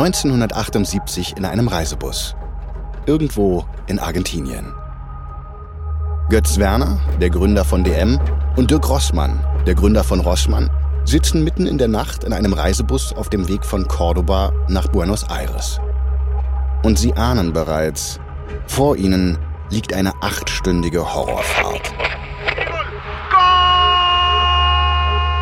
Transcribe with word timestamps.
1978 0.00 1.36
in 1.36 1.44
einem 1.44 1.68
Reisebus. 1.68 2.34
Irgendwo 3.04 3.66
in 3.86 3.98
Argentinien. 3.98 4.72
Götz 6.30 6.56
Werner, 6.56 6.98
der 7.20 7.28
Gründer 7.28 7.66
von 7.66 7.84
DM, 7.84 8.18
und 8.56 8.70
Dirk 8.70 8.88
Rossmann, 8.88 9.44
der 9.66 9.74
Gründer 9.74 10.02
von 10.02 10.20
Rossmann, 10.20 10.70
sitzen 11.04 11.44
mitten 11.44 11.66
in 11.66 11.76
der 11.76 11.88
Nacht 11.88 12.24
in 12.24 12.32
einem 12.32 12.54
Reisebus 12.54 13.12
auf 13.12 13.28
dem 13.28 13.46
Weg 13.46 13.62
von 13.62 13.86
Cordoba 13.88 14.54
nach 14.68 14.88
Buenos 14.88 15.24
Aires. 15.24 15.80
Und 16.82 16.98
sie 16.98 17.12
ahnen 17.12 17.52
bereits, 17.52 18.20
vor 18.66 18.96
ihnen 18.96 19.36
liegt 19.68 19.92
eine 19.92 20.14
achtstündige 20.22 21.14
Horrorfahrt. 21.14 21.92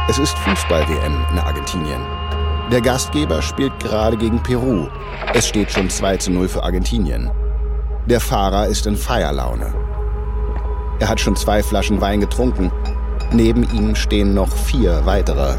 Es 0.08 0.18
ist 0.18 0.36
Fußball-WM 0.38 1.26
in 1.30 1.38
Argentinien. 1.38 2.27
Der 2.70 2.82
Gastgeber 2.82 3.40
spielt 3.40 3.78
gerade 3.80 4.18
gegen 4.18 4.42
Peru. 4.42 4.88
Es 5.32 5.46
steht 5.46 5.72
schon 5.72 5.88
2 5.88 6.18
zu 6.18 6.30
0 6.30 6.48
für 6.48 6.62
Argentinien. 6.62 7.30
Der 8.06 8.20
Fahrer 8.20 8.66
ist 8.66 8.86
in 8.86 8.94
Feierlaune. 8.94 9.72
Er 10.98 11.08
hat 11.08 11.18
schon 11.18 11.34
zwei 11.34 11.62
Flaschen 11.62 12.00
Wein 12.02 12.20
getrunken. 12.20 12.70
Neben 13.32 13.62
ihm 13.74 13.94
stehen 13.94 14.34
noch 14.34 14.54
vier 14.54 15.06
weitere. 15.06 15.56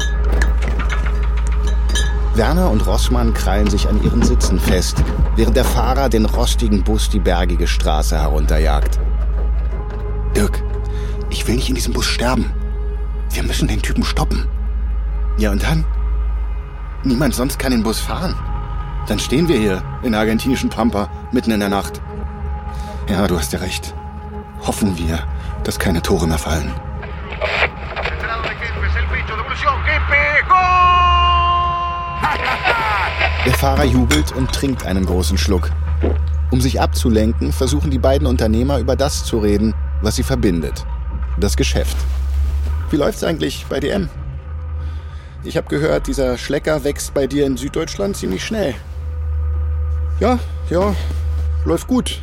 Werner 2.34 2.70
und 2.70 2.86
Rossmann 2.86 3.34
krallen 3.34 3.68
sich 3.68 3.88
an 3.88 4.02
ihren 4.04 4.22
Sitzen 4.22 4.60
fest, 4.60 5.02
während 5.34 5.56
der 5.56 5.64
Fahrer 5.64 6.08
den 6.08 6.26
rostigen 6.26 6.84
Bus 6.84 7.08
die 7.08 7.18
bergige 7.18 7.66
Straße 7.66 8.20
herunterjagt. 8.20 9.00
Dirk, 10.36 10.62
ich 11.28 11.46
will 11.48 11.56
nicht 11.56 11.68
in 11.68 11.74
diesem 11.74 11.92
Bus 11.92 12.06
sterben. 12.06 12.52
Wir 13.30 13.42
müssen 13.42 13.66
den 13.66 13.82
Typen 13.82 14.04
stoppen. 14.04 14.46
Ja, 15.38 15.50
und 15.50 15.62
dann? 15.62 15.84
Niemand 17.02 17.34
sonst 17.34 17.58
kann 17.58 17.72
den 17.72 17.82
Bus 17.82 17.98
fahren. 17.98 18.34
Dann 19.06 19.18
stehen 19.18 19.48
wir 19.48 19.58
hier 19.58 19.82
in 20.02 20.12
der 20.12 20.20
argentinischen 20.20 20.68
Pampa 20.68 21.08
mitten 21.32 21.50
in 21.50 21.60
der 21.60 21.70
Nacht. 21.70 22.00
Ja, 23.08 23.26
du 23.26 23.38
hast 23.38 23.52
ja 23.52 23.58
recht. 23.58 23.94
Hoffen 24.66 24.98
wir, 24.98 25.18
dass 25.64 25.78
keine 25.78 26.02
Tore 26.02 26.26
mehr 26.26 26.38
fallen. 26.38 26.70
Der 33.46 33.54
Fahrer 33.54 33.84
jubelt 33.84 34.32
und 34.32 34.52
trinkt 34.52 34.84
einen 34.84 35.06
großen 35.06 35.38
Schluck. 35.38 35.70
Um 36.50 36.60
sich 36.60 36.80
abzulenken, 36.80 37.52
versuchen 37.52 37.90
die 37.90 37.98
beiden 37.98 38.26
Unternehmer 38.26 38.78
über 38.78 38.96
das 38.96 39.24
zu 39.24 39.38
reden, 39.38 39.74
was 40.02 40.16
sie 40.16 40.22
verbindet. 40.22 40.84
Das 41.38 41.56
Geschäft. 41.56 41.96
Wie 42.90 42.96
läuft's 42.96 43.24
eigentlich 43.24 43.64
bei 43.68 43.80
DM? 43.80 44.10
Ich 45.42 45.56
habe 45.56 45.68
gehört, 45.68 46.06
dieser 46.06 46.36
Schlecker 46.36 46.84
wächst 46.84 47.14
bei 47.14 47.26
dir 47.26 47.46
in 47.46 47.56
Süddeutschland 47.56 48.14
ziemlich 48.14 48.44
schnell. 48.44 48.74
Ja, 50.18 50.38
ja, 50.68 50.94
läuft 51.64 51.86
gut. 51.86 52.20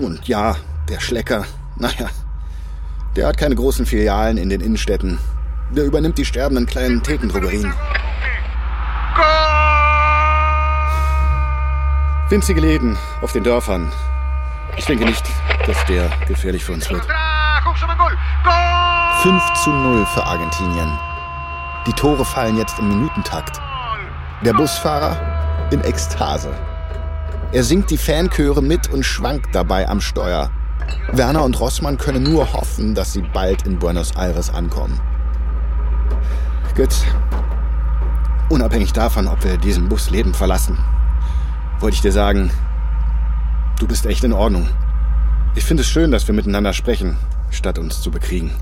Und 0.00 0.26
ja, 0.26 0.56
der 0.88 0.98
Schlecker, 0.98 1.44
naja, 1.76 2.08
der 3.14 3.28
hat 3.28 3.38
keine 3.38 3.54
großen 3.54 3.86
Filialen 3.86 4.36
in 4.36 4.48
den 4.48 4.60
Innenstädten. 4.60 5.20
Der 5.70 5.84
übernimmt 5.84 6.18
die 6.18 6.24
sterbenden 6.24 6.66
kleinen 6.66 7.04
Thekendrogerien. 7.04 7.72
Winzige 12.28 12.60
Läden 12.60 12.98
auf 13.22 13.32
den 13.32 13.44
Dörfern. 13.44 13.92
Ich 14.76 14.86
denke 14.86 15.04
nicht, 15.04 15.24
dass 15.66 15.84
der 15.86 16.10
gefährlich 16.26 16.64
für 16.64 16.72
uns 16.72 16.90
wird. 16.90 17.06
5 19.22 19.42
zu 19.62 19.70
0 19.70 20.06
für 20.06 20.24
Argentinien. 20.24 21.09
Die 21.86 21.92
Tore 21.92 22.24
fallen 22.24 22.58
jetzt 22.58 22.78
im 22.78 22.88
Minutentakt. 22.88 23.58
Der 24.44 24.52
Busfahrer 24.52 25.16
in 25.70 25.82
Ekstase. 25.82 26.50
Er 27.52 27.64
singt 27.64 27.90
die 27.90 27.96
Fanchöre 27.96 28.62
mit 28.62 28.90
und 28.92 29.04
schwankt 29.04 29.54
dabei 29.54 29.88
am 29.88 30.00
Steuer. 30.00 30.50
Werner 31.12 31.42
und 31.42 31.58
Rossmann 31.58 31.98
können 31.98 32.22
nur 32.22 32.52
hoffen, 32.52 32.94
dass 32.94 33.12
sie 33.12 33.22
bald 33.22 33.66
in 33.66 33.78
Buenos 33.78 34.14
Aires 34.16 34.52
ankommen. 34.52 35.00
Götz, 36.74 37.04
unabhängig 38.48 38.92
davon, 38.92 39.26
ob 39.26 39.42
wir 39.44 39.56
diesen 39.56 39.88
Bus 39.88 40.10
lebend 40.10 40.36
verlassen, 40.36 40.78
wollte 41.78 41.96
ich 41.96 42.00
dir 42.00 42.12
sagen, 42.12 42.50
du 43.78 43.86
bist 43.86 44.06
echt 44.06 44.24
in 44.24 44.32
Ordnung. 44.32 44.68
Ich 45.54 45.64
finde 45.64 45.82
es 45.82 45.88
schön, 45.88 46.10
dass 46.10 46.26
wir 46.26 46.34
miteinander 46.34 46.72
sprechen, 46.72 47.16
statt 47.50 47.78
uns 47.78 48.00
zu 48.00 48.10
bekriegen. 48.10 48.52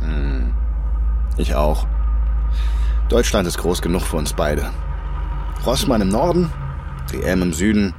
Hm. 0.00 0.41
Ich 1.36 1.54
auch. 1.54 1.86
Deutschland 3.08 3.46
ist 3.46 3.58
groß 3.58 3.82
genug 3.82 4.02
für 4.02 4.16
uns 4.16 4.32
beide. 4.32 4.70
Rossmann 5.66 6.00
im 6.00 6.08
Norden, 6.08 6.50
DM 7.12 7.42
im 7.42 7.52
Süden 7.52 7.94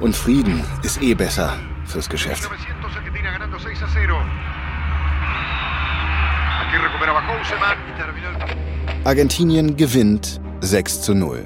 und 0.00 0.14
Frieden 0.14 0.62
ist 0.82 1.02
eh 1.02 1.14
besser 1.14 1.54
fürs 1.84 2.08
Geschäft. 2.08 2.48
Argentinien 9.04 9.76
gewinnt 9.76 10.40
6 10.60 11.02
zu 11.02 11.14
0. 11.14 11.44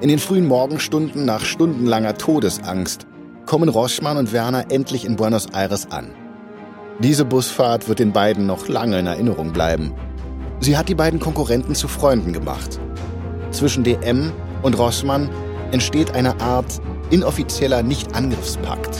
In 0.00 0.08
den 0.08 0.18
frühen 0.18 0.46
Morgenstunden 0.46 1.24
nach 1.24 1.44
stundenlanger 1.44 2.16
Todesangst 2.16 3.06
kommen 3.46 3.68
Rossmann 3.68 4.16
und 4.16 4.32
Werner 4.32 4.70
endlich 4.70 5.04
in 5.04 5.16
Buenos 5.16 5.46
Aires 5.46 5.90
an. 5.90 6.14
Diese 7.02 7.24
Busfahrt 7.24 7.88
wird 7.88 7.98
den 7.98 8.12
beiden 8.12 8.44
noch 8.44 8.68
lange 8.68 8.98
in 8.98 9.06
Erinnerung 9.06 9.54
bleiben. 9.54 9.94
Sie 10.60 10.76
hat 10.76 10.90
die 10.90 10.94
beiden 10.94 11.18
Konkurrenten 11.18 11.74
zu 11.74 11.88
Freunden 11.88 12.34
gemacht. 12.34 12.78
Zwischen 13.52 13.84
DM 13.84 14.30
und 14.60 14.78
Rossmann 14.78 15.30
entsteht 15.70 16.14
eine 16.14 16.38
Art 16.42 16.78
inoffizieller 17.08 17.82
Nicht-Angriffspakt. 17.82 18.98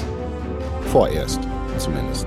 Vorerst 0.91 1.41
zumindest. 1.77 2.27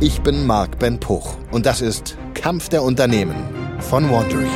Ich 0.00 0.22
bin 0.22 0.46
Marc 0.46 0.78
Ben 0.78 0.98
Puch 0.98 1.36
und 1.50 1.66
das 1.66 1.82
ist 1.82 2.16
Kampf 2.32 2.70
der 2.70 2.82
Unternehmen 2.82 3.36
von 3.80 4.10
Wandery. 4.10 4.48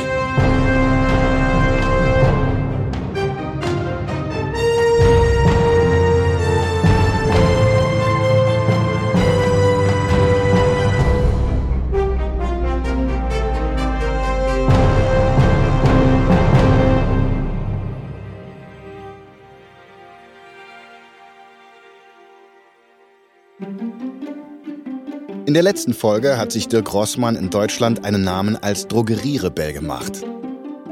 In 25.53 25.55
der 25.55 25.71
letzten 25.71 25.93
Folge 25.93 26.39
hat 26.39 26.51
sich 26.51 26.67
Dirk 26.67 26.91
Rossmann 26.95 27.35
in 27.35 27.51
Deutschland 27.51 28.05
einen 28.05 28.23
Namen 28.23 28.57
als 28.63 28.87
Drogerierebell 28.87 29.71
gemacht. 29.71 30.23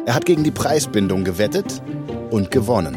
Er 0.06 0.14
hat 0.14 0.28
gegen 0.28 0.44
die 0.44 0.52
Preisbindung 0.52 1.24
gewettet 1.24 1.82
und 2.30 2.52
gewonnen. 2.52 2.96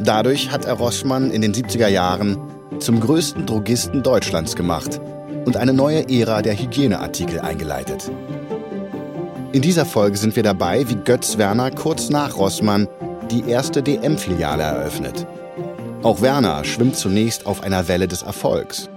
Dadurch 0.00 0.50
hat 0.50 0.64
er 0.64 0.72
Rossmann 0.72 1.30
in 1.30 1.42
den 1.42 1.54
70er 1.54 1.86
Jahren 1.86 2.36
zum 2.80 2.98
größten 2.98 3.46
Drogisten 3.46 4.02
Deutschlands 4.02 4.56
gemacht 4.56 5.00
und 5.44 5.56
eine 5.56 5.72
neue 5.72 6.08
Ära 6.10 6.42
der 6.42 6.58
Hygieneartikel 6.58 7.38
eingeleitet. 7.38 8.10
In 9.52 9.62
dieser 9.62 9.86
Folge 9.86 10.16
sind 10.16 10.34
wir 10.34 10.42
dabei, 10.42 10.88
wie 10.88 10.96
Götz 10.96 11.38
Werner 11.38 11.70
kurz 11.70 12.10
nach 12.10 12.36
Rossmann 12.36 12.88
die 13.30 13.48
erste 13.48 13.80
DM-Filiale 13.80 14.64
eröffnet. 14.64 15.24
Auch 16.02 16.20
Werner 16.20 16.64
schwimmt 16.64 16.96
zunächst 16.96 17.46
auf 17.46 17.62
einer 17.62 17.86
Welle 17.86 18.08
des 18.08 18.22
Erfolgs. 18.22 18.90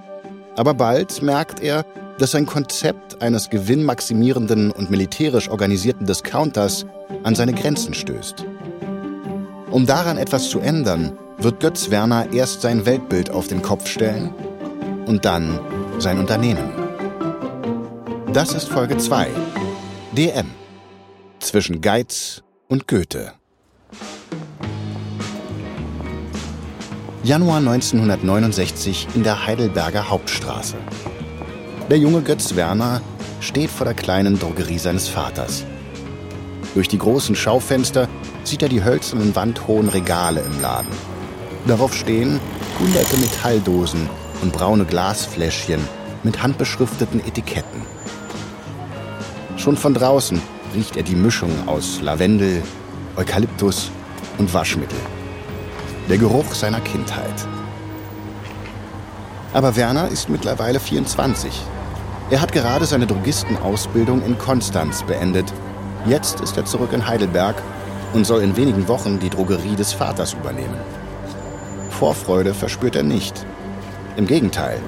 Aber 0.58 0.74
bald 0.74 1.22
merkt 1.22 1.62
er, 1.62 1.86
dass 2.18 2.32
sein 2.32 2.48
Konzept 2.48 3.22
eines 3.22 3.50
gewinnmaximierenden 3.50 4.72
und 4.72 4.90
militärisch 4.90 5.50
organisierten 5.50 6.06
Discounters 6.08 6.86
an 7.24 7.36
seine 7.36 7.54
Grenzen 7.54 7.94
stößt. 7.94 8.44
Um 9.70 9.86
daran 9.86 10.18
etwas 10.18 10.50
zu 10.50 10.60
ändern, 10.60 11.18
wird 11.38 11.60
Götz 11.60 11.92
Werner 11.92 12.34
erst 12.34 12.62
sein 12.62 12.86
Weltbild 12.86 13.30
auf 13.30 13.48
den 13.48 13.62
Kopf 13.62 13.88
stellen 13.88 14.34
und 15.06 15.26
dann 15.26 15.60
sein 16.00 16.18
Unternehmen. 16.18 16.70
Das 18.34 18.54
ist 18.54 18.68
Folge 18.68 18.98
2. 18.98 19.28
DM. 20.14 20.48
Zwischen 21.40 21.82
Geiz 21.82 22.42
und 22.68 22.88
Goethe. 22.88 23.37
Januar 27.28 27.58
1969 27.58 29.10
in 29.14 29.24
der 29.24 29.46
Heidelberger 29.46 30.10
Hauptstraße. 30.10 30.78
Der 31.90 31.98
junge 31.98 32.22
Götz 32.22 32.56
Werner 32.56 33.02
steht 33.42 33.70
vor 33.70 33.84
der 33.84 33.96
kleinen 33.96 34.40
Drogerie 34.40 34.78
seines 34.78 35.10
Vaters. 35.10 35.66
Durch 36.74 36.88
die 36.88 36.98
großen 36.98 37.36
Schaufenster 37.36 38.08
sieht 38.46 38.62
er 38.62 38.70
die 38.70 38.82
hölzernen 38.82 39.36
wandhohen 39.36 39.90
Regale 39.90 40.40
im 40.40 40.62
Laden. 40.62 40.94
Darauf 41.68 41.94
stehen 41.94 42.40
hunderte 42.80 43.18
Metalldosen 43.18 44.10
und 44.42 44.54
braune 44.54 44.86
Glasfläschchen 44.86 45.82
mit 46.24 46.42
handbeschrifteten 46.42 47.20
Etiketten. 47.20 47.82
Schon 49.58 49.76
von 49.76 49.94
draußen 49.94 50.42
riecht 50.74 50.96
er 50.96 51.04
die 51.04 51.16
Mischung 51.16 51.52
aus 51.68 52.00
Lavendel, 52.00 52.64
Eukalyptus 53.18 53.92
und 54.38 54.54
Waschmittel. 54.54 55.17
Der 56.10 56.18
Geruch 56.18 56.54
seiner 56.54 56.80
Kindheit. 56.80 57.48
Aber 59.52 59.76
Werner 59.76 60.08
ist 60.08 60.30
mittlerweile 60.30 60.80
24. 60.80 61.52
Er 62.30 62.40
hat 62.40 62.54
gerade 62.54 62.86
seine 62.86 63.08
Drogistenausbildung 63.08 64.24
in 64.24 64.38
Konstanz 64.38 65.04
beendet. 65.04 65.52
Jetzt 66.06 66.40
ist 66.40 66.56
er 66.56 66.64
zurück 66.64 66.94
in 66.94 67.06
Heidelberg 67.08 67.56
und 68.14 68.26
soll 68.26 68.42
in 68.42 68.56
wenigen 68.56 68.88
Wochen 68.88 69.20
die 69.20 69.30
Drogerie 69.30 69.76
des 69.76 69.92
Vaters 69.92 70.32
übernehmen. 70.32 70.78
Vorfreude 71.90 72.54
verspürt 72.54 72.96
er 72.96 73.04
nicht. 73.04 73.46
Im 74.16 74.28
Gegenteil. 74.28 74.80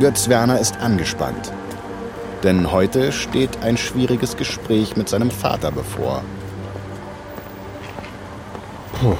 Götz 0.00 0.28
Werner 0.28 0.58
ist 0.58 0.80
angespannt. 0.80 1.52
Denn 2.42 2.72
heute 2.72 3.12
steht 3.12 3.62
ein 3.62 3.76
schwieriges 3.76 4.36
Gespräch 4.36 4.96
mit 4.96 5.08
seinem 5.08 5.30
Vater 5.30 5.70
bevor. 5.70 6.24
Puh. 9.00 9.16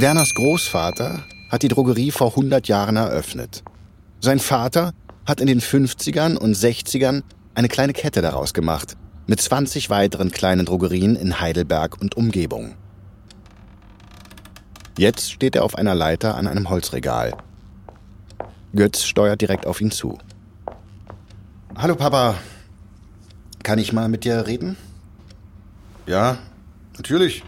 Werners 0.00 0.32
Großvater 0.32 1.24
hat 1.50 1.64
die 1.64 1.68
Drogerie 1.68 2.12
vor 2.12 2.28
100 2.28 2.68
Jahren 2.68 2.94
eröffnet. 2.94 3.64
Sein 4.20 4.38
Vater 4.38 4.92
hat 5.26 5.40
in 5.40 5.48
den 5.48 5.60
50ern 5.60 6.36
und 6.36 6.54
60ern 6.54 7.24
eine 7.56 7.66
kleine 7.66 7.92
Kette 7.94 8.22
daraus 8.22 8.54
gemacht, 8.54 8.96
mit 9.26 9.40
20 9.40 9.90
weiteren 9.90 10.30
kleinen 10.30 10.66
Drogerien 10.66 11.16
in 11.16 11.40
Heidelberg 11.40 12.00
und 12.00 12.16
Umgebung. 12.16 12.76
Jetzt 14.96 15.32
steht 15.32 15.56
er 15.56 15.64
auf 15.64 15.74
einer 15.74 15.96
Leiter 15.96 16.36
an 16.36 16.46
einem 16.46 16.70
Holzregal. 16.70 17.36
Götz 18.76 19.02
steuert 19.02 19.40
direkt 19.40 19.66
auf 19.66 19.80
ihn 19.80 19.90
zu. 19.90 20.16
Hallo 21.76 21.96
Papa, 21.96 22.36
kann 23.64 23.80
ich 23.80 23.92
mal 23.92 24.08
mit 24.08 24.22
dir 24.22 24.46
reden? 24.46 24.76
Ja, 26.06 26.38
natürlich. 26.96 27.42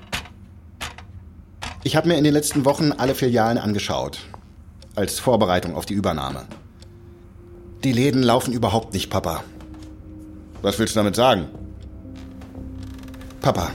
Ich 1.83 1.97
habe 1.97 2.09
mir 2.09 2.19
in 2.19 2.25
den 2.25 2.35
letzten 2.35 2.67
Wochen 2.67 2.93
alle 2.93 3.15
Filialen 3.15 3.57
angeschaut, 3.57 4.19
als 4.97 5.19
Vorbereitung 5.19 5.75
auf 5.75 5.87
die 5.87 5.95
Übernahme. 5.95 6.43
Die 7.85 7.93
Läden 7.93 8.23
laufen 8.23 8.53
überhaupt 8.53 8.93
nicht, 8.93 9.09
Papa. 9.09 9.43
Was 10.61 10.79
willst 10.79 10.95
du 10.95 10.99
damit 10.99 11.17
sagen? 11.17 11.47
Papa, 13.41 13.71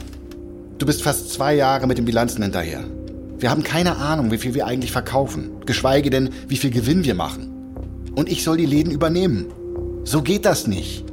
du 0.78 0.86
bist 0.86 1.02
fast 1.02 1.34
zwei 1.34 1.56
Jahre 1.56 1.88
mit 1.88 1.98
den 1.98 2.06
Bilanzen 2.06 2.44
hinterher. 2.44 2.84
Wir 3.40 3.50
haben 3.50 3.64
keine 3.64 3.98
Ahnung, 3.98 4.30
wie 4.30 4.38
viel 4.38 4.54
wir 4.54 4.68
eigentlich 4.68 4.92
verkaufen, 4.92 5.50
geschweige 5.66 6.12
denn, 6.12 6.30
wie 6.48 6.58
viel 6.58 6.70
Gewinn 6.70 7.06
wir 7.06 7.16
machen. 7.16 7.52
Und 8.14 8.30
ich 8.30 8.44
soll 8.44 8.58
die 8.58 8.68
Läden 8.68 8.92
übernehmen. 8.92 9.48
So 10.04 10.22
geht 10.22 10.46
das 10.46 10.68
nicht. 10.68 11.04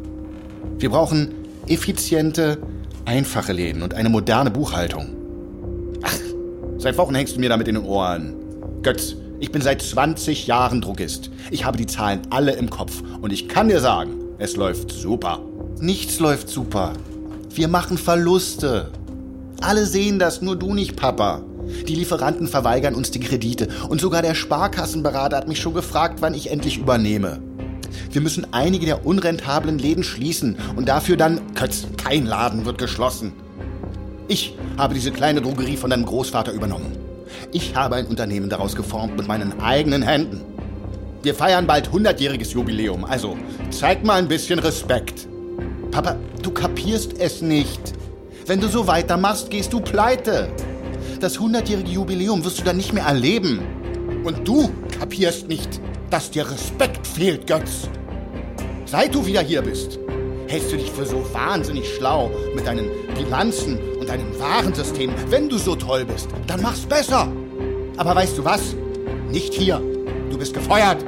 Wir 0.77 0.91
brauchen 0.91 1.33
effiziente, 1.69 2.59
einfache 3.07 3.55
Läden 3.55 3.81
und 3.83 3.95
eine 3.95 4.11
moderne 4.11 4.51
Buchhaltung. 4.51 5.22
Seit 6.83 6.99
Wochen 6.99 7.15
hängst 7.15 7.37
du 7.37 7.39
mir 7.41 7.49
damit 7.49 7.69
in 7.69 7.77
den 7.77 7.85
Ohren. 7.85 8.35
Götz, 8.83 9.15
ich 9.39 9.53
bin 9.53 9.63
seit 9.63 9.81
20 9.81 10.49
Jahren 10.49 10.81
Drogist. 10.81 11.31
Ich 11.53 11.65
habe 11.65 11.79
die 11.79 11.87
Zahlen 11.87 12.23
alle 12.31 12.55
im 12.55 12.71
Kopf 12.71 13.05
und 13.21 13.33
ich 13.33 13.49
kann 13.49 13.69
dir 13.69 13.79
sagen, 13.79 14.15
es 14.39 14.57
läuft 14.57 14.91
super. 14.91 15.39
Nichts 15.79 16.19
läuft 16.19 16.49
super. 16.49 16.95
Wir 17.55 17.69
machen 17.69 17.99
Verluste. 17.99 18.91
Alle 19.61 19.87
sehen 19.87 20.19
das, 20.19 20.43
nur 20.43 20.57
du 20.57 20.75
nicht, 20.75 20.97
Papa. 20.97 21.43
Die 21.87 21.95
Lieferanten 21.95 22.49
verweigern 22.49 22.97
uns 22.97 23.13
die 23.13 23.21
Kredite 23.21 23.69
und 23.89 24.01
sogar 24.01 24.23
der 24.23 24.35
Sparkassenberater 24.35 25.37
hat 25.37 25.47
mich 25.47 25.61
schon 25.61 25.75
gefragt, 25.75 26.17
wann 26.19 26.35
ich 26.35 26.51
endlich 26.51 26.79
übernehme. 26.79 27.41
Wir 28.11 28.23
müssen 28.23 28.53
einige 28.53 28.87
der 28.87 29.07
unrentablen 29.07 29.79
Läden 29.79 30.03
schließen 30.03 30.57
und 30.75 30.89
dafür 30.89 31.17
dann, 31.17 31.55
Kötz, 31.55 31.87
kein 31.97 32.27
Laden 32.27 32.65
wird 32.65 32.79
geschlossen. 32.79 33.35
Ich 34.29 34.55
habe 34.79 34.95
diese 34.95 35.11
kleine 35.11 35.43
Drogerie 35.43 35.77
von 35.77 35.91
deinem 35.91 36.07
Großvater 36.07 36.53
übernommen. 36.53 36.97
Ich 37.51 37.75
habe 37.75 37.97
ein 37.97 38.07
Unternehmen 38.07 38.49
daraus 38.49 38.77
geformt 38.77 39.17
mit 39.17 39.27
meinen 39.27 39.61
eigenen 39.61 40.03
Händen. 40.03 40.41
Wir 41.23 41.35
feiern 41.35 41.67
bald 41.67 41.89
100-jähriges 41.91 42.53
Jubiläum, 42.53 43.05
also 43.05 43.37
zeig 43.71 44.05
mal 44.05 44.19
ein 44.19 44.29
bisschen 44.29 44.59
Respekt. 44.59 45.29
Papa, 45.91 46.17
du 46.43 46.51
kapierst 46.51 47.19
es 47.19 47.43
nicht. 47.43 47.93
Wenn 48.47 48.61
du 48.61 48.69
so 48.69 48.87
weitermachst, 48.87 49.51
gehst 49.51 49.73
du 49.73 49.81
pleite. 49.81 50.49
Das 51.21 51.39
100-jährige 51.39 51.91
Jubiläum 51.91 52.45
wirst 52.45 52.59
du 52.61 52.65
dann 52.65 52.77
nicht 52.77 52.93
mehr 52.93 53.05
erleben. 53.05 53.61
Und 54.25 54.47
du 54.49 54.71
kapierst 54.99 55.49
nicht, 55.49 55.81
dass 56.11 56.31
dir 56.31 56.51
Respekt 56.51 57.07
fehlt, 57.07 57.47
Götz. 57.47 57.89
Seit 58.87 59.15
du 59.15 59.25
wieder 59.25 59.43
hier 59.43 59.63
bist, 59.63 59.99
hältst 60.49 60.73
du 60.73 60.77
dich 60.77 60.91
für 60.91 61.07
so 61.07 61.25
wahnsinnig 61.33 61.89
schlau 61.95 62.31
mit 62.55 62.67
deinen 62.67 62.89
Bilanzen 63.15 63.79
und 63.99 64.09
deinem 64.09 64.39
Warensystem. 64.39 65.13
Wenn 65.29 65.49
du 65.49 65.59
so 65.59 65.77
toll 65.77 66.05
bist, 66.05 66.29
dann 66.47 66.63
mach's 66.63 66.81
besser. 66.81 67.29
Aber 67.97 68.15
weißt 68.15 68.39
du 68.39 68.45
was? 68.45 68.75
Nicht 69.31 69.55
hier. 69.55 69.81
Du 70.31 70.39
bist 70.39 70.55
gefeuert. 70.55 71.05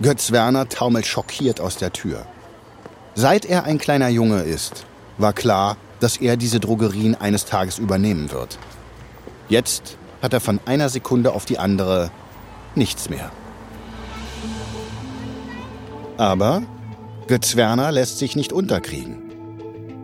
Götz 0.00 0.30
Werner 0.30 0.68
taumelt 0.68 1.06
schockiert 1.06 1.60
aus 1.60 1.76
der 1.76 1.92
Tür. 1.92 2.24
Seit 3.14 3.44
er 3.44 3.64
ein 3.64 3.78
kleiner 3.78 4.08
Junge 4.08 4.42
ist, 4.42 4.86
war 5.18 5.32
klar, 5.32 5.76
dass 5.98 6.18
er 6.18 6.36
diese 6.36 6.60
Drogerien 6.60 7.16
eines 7.16 7.46
Tages 7.46 7.78
übernehmen 7.78 8.30
wird. 8.30 8.58
Jetzt 9.48 9.96
hat 10.22 10.32
er 10.32 10.40
von 10.40 10.60
einer 10.66 10.88
Sekunde 10.88 11.32
auf 11.32 11.46
die 11.46 11.58
andere 11.58 12.12
nichts 12.74 13.08
mehr. 13.10 13.30
Aber 16.16 16.62
Götz 17.26 17.56
Werner 17.56 17.92
lässt 17.92 18.18
sich 18.18 18.36
nicht 18.36 18.52
unterkriegen. 18.52 19.22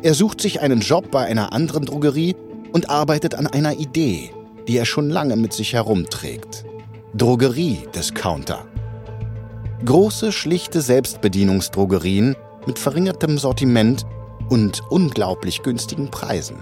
Er 0.02 0.14
sucht 0.14 0.40
sich 0.40 0.60
einen 0.60 0.80
Job 0.80 1.10
bei 1.10 1.24
einer 1.24 1.52
anderen 1.52 1.86
Drogerie 1.86 2.36
und 2.72 2.90
arbeitet 2.90 3.34
an 3.34 3.46
einer 3.46 3.78
Idee, 3.78 4.30
die 4.68 4.76
er 4.76 4.84
schon 4.84 5.08
lange 5.08 5.36
mit 5.36 5.52
sich 5.52 5.72
herumträgt. 5.72 6.64
Drogerie-Discounter. 7.14 8.66
Große, 9.84 10.32
schlichte 10.32 10.80
Selbstbedienungsdrogerien 10.80 12.36
mit 12.66 12.78
verringertem 12.78 13.38
Sortiment 13.38 14.04
und 14.48 14.82
unglaublich 14.90 15.62
günstigen 15.62 16.10
Preisen. 16.10 16.56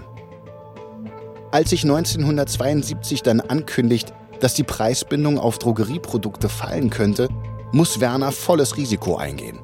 Als 1.51 1.69
sich 1.69 1.83
1972 1.83 3.21
dann 3.23 3.41
ankündigt, 3.41 4.13
dass 4.43 4.53
die 4.53 4.63
Preisbindung 4.63 5.39
auf 5.39 5.57
Drogerieprodukte 5.57 6.49
fallen 6.49 6.89
könnte, 6.89 7.29
muss 7.71 8.01
Werner 8.01 8.33
volles 8.33 8.75
Risiko 8.75 9.15
eingehen. 9.15 9.59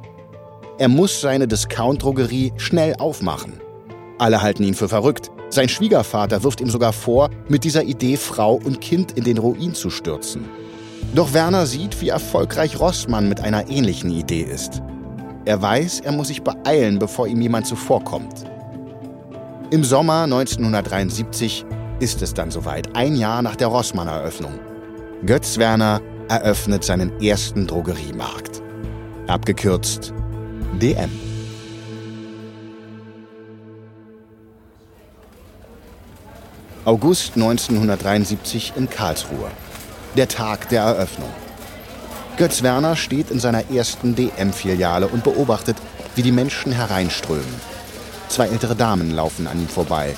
Er 0.77 0.87
muss 0.87 1.19
seine 1.19 1.49
Discount-Drogerie 1.49 2.53
schnell 2.55 2.95
aufmachen. 2.95 3.59
Alle 4.19 4.41
halten 4.41 4.63
ihn 4.63 4.75
für 4.75 4.87
verrückt. 4.87 5.31
Sein 5.49 5.67
Schwiegervater 5.67 6.43
wirft 6.43 6.61
ihm 6.61 6.69
sogar 6.69 6.93
vor, 6.93 7.29
mit 7.49 7.65
dieser 7.65 7.83
Idee 7.83 8.15
Frau 8.15 8.53
und 8.53 8.79
Kind 8.79 9.17
in 9.17 9.25
den 9.25 9.37
Ruin 9.37 9.73
zu 9.73 9.89
stürzen. 9.89 10.45
Doch 11.13 11.33
Werner 11.33 11.65
sieht, 11.65 11.99
wie 11.99 12.09
erfolgreich 12.09 12.79
Rossmann 12.79 13.27
mit 13.27 13.41
einer 13.41 13.69
ähnlichen 13.69 14.11
Idee 14.11 14.43
ist. 14.43 14.81
Er 15.43 15.61
weiß, 15.61 15.99
er 16.01 16.13
muss 16.13 16.29
sich 16.29 16.41
beeilen, 16.41 16.99
bevor 16.99 17.27
ihm 17.27 17.41
jemand 17.41 17.67
zuvorkommt. 17.67 18.45
Im 19.71 19.83
Sommer 19.83 20.23
1973 20.23 21.65
ist 21.99 22.21
es 22.21 22.33
dann 22.33 22.49
soweit, 22.49 22.95
ein 22.95 23.17
Jahr 23.17 23.41
nach 23.41 23.57
der 23.57 23.67
Rossmann-Eröffnung. 23.67 24.68
Götz 25.25 25.57
Werner 25.57 26.01
eröffnet 26.29 26.83
seinen 26.83 27.21
ersten 27.21 27.67
Drogeriemarkt. 27.67 28.61
Abgekürzt 29.27 30.13
DM. 30.81 31.09
August 36.85 37.35
1973 37.35 38.73
in 38.77 38.89
Karlsruhe 38.89 39.51
der 40.15 40.27
Tag 40.27 40.69
der 40.69 40.83
Eröffnung. 40.83 41.29
Götz 42.37 42.63
Werner 42.63 42.95
steht 42.95 43.29
in 43.29 43.39
seiner 43.39 43.69
ersten 43.69 44.15
DM-Filiale 44.15 45.07
und 45.07 45.23
beobachtet, 45.23 45.77
wie 46.15 46.23
die 46.23 46.31
Menschen 46.31 46.71
hereinströmen. 46.71 47.61
Zwei 48.29 48.47
ältere 48.47 48.75
Damen 48.75 49.11
laufen 49.11 49.47
an 49.47 49.59
ihm 49.59 49.67
vorbei. 49.67 50.15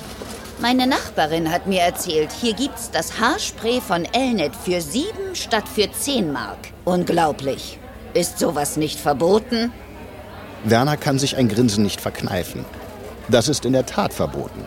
Meine 0.61 0.85
Nachbarin 0.85 1.51
hat 1.51 1.65
mir 1.65 1.81
erzählt, 1.81 2.29
hier 2.31 2.53
gibt's 2.53 2.91
das 2.91 3.19
Haarspray 3.19 3.81
von 3.81 4.05
Elnet 4.05 4.55
für 4.55 4.79
sieben 4.79 5.33
statt 5.33 5.63
für 5.67 5.91
zehn 5.91 6.31
Mark. 6.31 6.59
Unglaublich. 6.85 7.79
Ist 8.13 8.37
sowas 8.37 8.77
nicht 8.77 8.99
verboten? 8.99 9.71
Werner 10.63 10.97
kann 10.97 11.17
sich 11.17 11.35
ein 11.35 11.49
Grinsen 11.49 11.83
nicht 11.83 11.99
verkneifen. 11.99 12.63
Das 13.27 13.49
ist 13.49 13.65
in 13.65 13.73
der 13.73 13.87
Tat 13.87 14.13
verboten. 14.13 14.63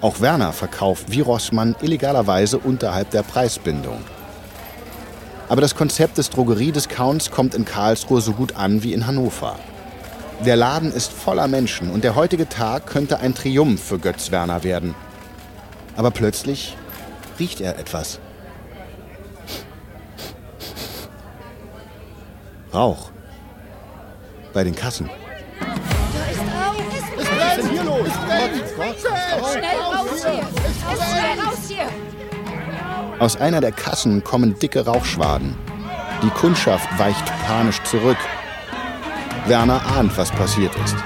Auch 0.00 0.22
Werner 0.22 0.54
verkauft 0.54 1.10
wie 1.10 1.20
Rossmann 1.20 1.76
illegalerweise 1.82 2.58
unterhalb 2.58 3.10
der 3.10 3.22
Preisbindung. 3.22 3.98
Aber 5.50 5.60
das 5.60 5.74
Konzept 5.74 6.16
des 6.16 6.30
Drogeriediscounts 6.30 7.30
kommt 7.30 7.54
in 7.54 7.66
Karlsruhe 7.66 8.22
so 8.22 8.32
gut 8.32 8.56
an 8.56 8.82
wie 8.82 8.94
in 8.94 9.06
Hannover. 9.06 9.58
Der 10.46 10.56
Laden 10.56 10.92
ist 10.92 11.12
voller 11.12 11.46
Menschen 11.46 11.90
und 11.90 12.04
der 12.04 12.14
heutige 12.14 12.48
Tag 12.48 12.86
könnte 12.86 13.20
ein 13.20 13.34
Triumph 13.34 13.82
für 13.82 13.98
Götz 13.98 14.30
Werner 14.30 14.64
werden. 14.64 14.94
Aber 15.96 16.10
plötzlich 16.10 16.76
riecht 17.38 17.60
er 17.60 17.78
etwas. 17.78 18.20
Rauch. 22.72 23.10
Bei 24.52 24.64
den 24.64 24.74
Kassen. 24.74 25.08
Was 27.16 27.26
ist 27.26 27.58
denn 27.58 27.70
hier 27.70 27.84
los? 27.84 28.08
Schnell 29.52 29.78
raus 29.78 30.24
hier! 30.24 30.44
Schnell 30.96 31.40
raus 31.40 31.58
hier! 31.68 31.88
Aus 33.18 33.36
einer 33.36 33.62
der 33.62 33.72
Kassen 33.72 34.22
kommen 34.22 34.58
dicke 34.58 34.84
Rauchschwaden. 34.84 35.56
Die 36.22 36.30
Kundschaft 36.30 36.86
weicht 36.98 37.24
panisch 37.46 37.82
zurück. 37.84 38.18
Werner 39.46 39.80
ahnt, 39.96 40.16
was 40.18 40.30
passiert 40.30 40.74
ist. 40.84 40.96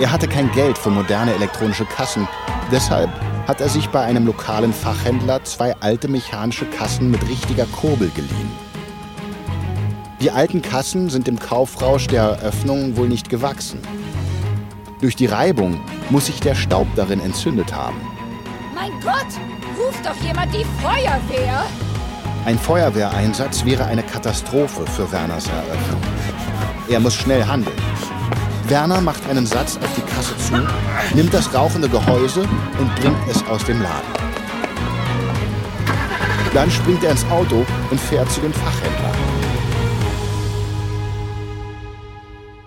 Er 0.00 0.10
hatte 0.10 0.26
kein 0.26 0.50
Geld 0.52 0.78
für 0.78 0.90
moderne 0.90 1.34
elektronische 1.34 1.84
Kassen. 1.84 2.26
Deshalb 2.72 3.10
hat 3.48 3.62
er 3.62 3.70
sich 3.70 3.88
bei 3.88 4.02
einem 4.02 4.26
lokalen 4.26 4.74
Fachhändler 4.74 5.42
zwei 5.42 5.74
alte 5.80 6.06
mechanische 6.06 6.66
Kassen 6.66 7.10
mit 7.10 7.26
richtiger 7.26 7.64
Kurbel 7.64 8.10
geliehen. 8.10 8.50
Die 10.20 10.30
alten 10.30 10.60
Kassen 10.60 11.08
sind 11.08 11.26
dem 11.26 11.38
Kaufrausch 11.38 12.08
der 12.08 12.24
Eröffnung 12.24 12.98
wohl 12.98 13.08
nicht 13.08 13.30
gewachsen. 13.30 13.80
Durch 15.00 15.16
die 15.16 15.26
Reibung 15.26 15.80
muss 16.10 16.26
sich 16.26 16.40
der 16.40 16.54
Staub 16.54 16.86
darin 16.94 17.20
entzündet 17.20 17.74
haben. 17.74 17.96
Mein 18.74 18.90
Gott! 19.00 19.32
Ruft 19.78 20.04
doch 20.04 20.16
jemand 20.22 20.52
die 20.52 20.66
Feuerwehr! 20.82 21.64
Ein 22.44 22.58
Feuerwehreinsatz 22.58 23.64
wäre 23.64 23.86
eine 23.86 24.02
Katastrophe 24.02 24.86
für 24.86 25.10
Werners 25.10 25.46
Eröffnung. 25.46 26.00
Er 26.90 27.00
muss 27.00 27.14
schnell 27.14 27.46
handeln. 27.46 27.76
Werner 28.68 29.00
macht 29.00 29.26
einen 29.28 29.46
Satz 29.46 29.78
auf 29.78 29.94
die 29.96 30.02
Kasse 30.02 30.36
zu, 30.36 30.54
nimmt 31.14 31.32
das 31.32 31.54
rauchende 31.54 31.88
Gehäuse 31.88 32.42
und 32.78 32.94
bringt 32.96 33.16
es 33.30 33.42
aus 33.46 33.64
dem 33.64 33.80
Laden. 33.80 34.12
Dann 36.52 36.70
springt 36.70 37.02
er 37.02 37.12
ins 37.12 37.24
Auto 37.30 37.64
und 37.90 38.00
fährt 38.00 38.30
zu 38.30 38.40
dem 38.40 38.52
Fachhändler. 38.52 39.12